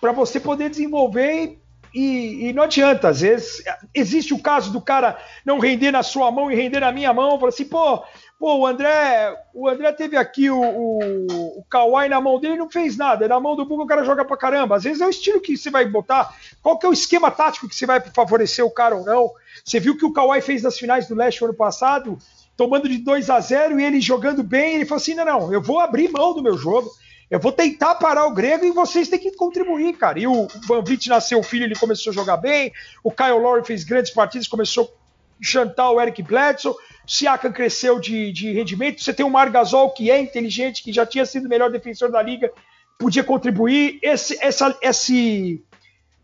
[0.00, 1.56] para você poder desenvolver
[1.98, 5.16] e, e, não adianta, às vezes existe o caso do cara
[5.46, 8.04] não render na sua mão e render na minha mão, fala assim, pô,
[8.38, 12.58] pô, o André, o André teve aqui o, o, o Kawhi na mão dele e
[12.58, 15.06] não fez nada, na mão do Buga o cara joga pra caramba, às vezes é
[15.06, 17.98] o estilo que você vai botar, qual que é o esquema tático que você vai
[18.00, 19.30] favorecer o cara ou não,
[19.64, 22.18] você viu que o Kawhi fez nas finais do Leste ano passado,
[22.58, 25.62] tomando de 2 a 0 e ele jogando bem, ele falou assim, não, não, eu
[25.62, 26.90] vou abrir mão do meu jogo,
[27.28, 30.18] eu vou tentar parar o grego e vocês têm que contribuir, cara.
[30.18, 32.72] E o Van nasceu filho, ele começou a jogar bem.
[33.02, 36.72] O Kyle Lowry fez grandes partidas, começou a chantar o Eric Bledsoe.
[36.72, 39.02] O Siakam cresceu de, de rendimento.
[39.02, 42.22] Você tem o Margasol, que é inteligente, que já tinha sido o melhor defensor da
[42.22, 42.52] liga,
[42.96, 43.98] podia contribuir.
[44.02, 45.64] Esse, essa, esse,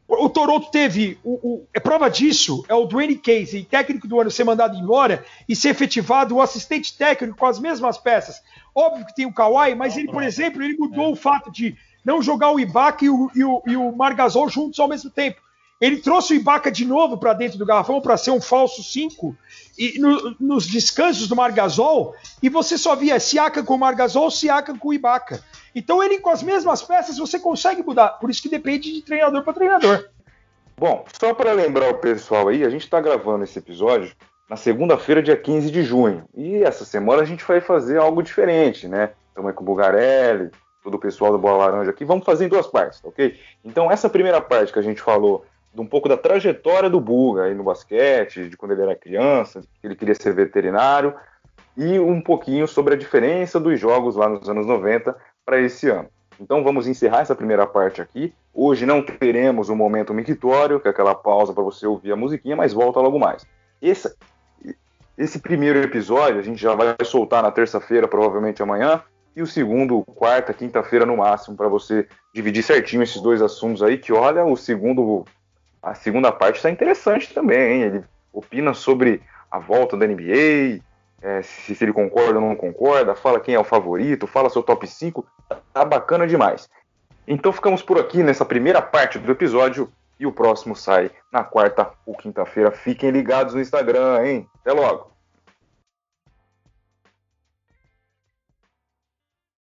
[0.07, 4.31] o Toronto teve, o, o, é prova disso, é o Dwayne Casey, técnico do ano,
[4.31, 8.41] ser mandado embora e ser efetivado o assistente técnico com as mesmas peças.
[8.75, 11.13] Óbvio que tem o Kawhi, mas ele, por exemplo, ele mudou é.
[11.13, 14.81] o fato de não jogar o Ibaka e o, e o, e o Margasol juntos
[14.81, 15.41] ao mesmo tempo.
[15.81, 19.37] Ele trouxe o Ibaka de novo para dentro do garrafão para ser um falso 5
[19.77, 24.79] e no, nos descansos do Margasol e você só via Siaka com o Margasol, Siaka
[24.79, 25.43] com o Ibaka.
[25.75, 28.11] Então ele com as mesmas peças você consegue mudar.
[28.11, 30.09] Por isso que depende de treinador para treinador.
[30.77, 34.15] Bom, só para lembrar o pessoal aí, a gente está gravando esse episódio
[34.49, 36.25] na segunda-feira, dia 15 de junho.
[36.35, 39.11] E essa semana a gente vai fazer algo diferente, né?
[39.29, 40.51] Estamos aí com o Bugarelli,
[40.83, 42.05] todo o pessoal do Bola Laranja aqui.
[42.05, 43.39] Vamos fazer em duas partes, ok?
[43.65, 47.45] Então, essa primeira parte que a gente falou de um pouco da trajetória do Buga
[47.45, 51.15] aí no basquete, de quando ele era criança, que ele queria ser veterinário,
[51.77, 55.17] e um pouquinho sobre a diferença dos jogos lá nos anos 90
[55.47, 56.09] para esse ano.
[56.39, 58.35] Então vamos encerrar essa primeira parte aqui.
[58.53, 62.17] Hoje não teremos o um momento mictório, que é aquela pausa para você ouvir a
[62.17, 63.47] musiquinha, mas volta logo mais.
[63.81, 64.15] Esse,
[65.17, 69.03] esse primeiro episódio a gente já vai soltar na terça-feira, provavelmente amanhã.
[69.35, 73.97] e o segundo, quarta, quinta-feira no máximo, para você dividir certinho esses dois assuntos aí,
[73.97, 75.25] que olha, o segundo,
[75.83, 77.83] a segunda parte está interessante também, hein?
[77.83, 80.83] Ele opina sobre a volta da NBA,
[81.23, 84.63] é, se, se, ele concorda ou não concorda, fala quem é o favorito, fala seu
[84.63, 85.25] top 5,
[85.73, 86.69] tá bacana demais.
[87.27, 89.91] Então ficamos por aqui nessa primeira parte do episódio
[90.23, 92.71] e o próximo sai na quarta ou quinta-feira.
[92.71, 94.49] Fiquem ligados no Instagram, hein?
[94.61, 95.12] Até logo!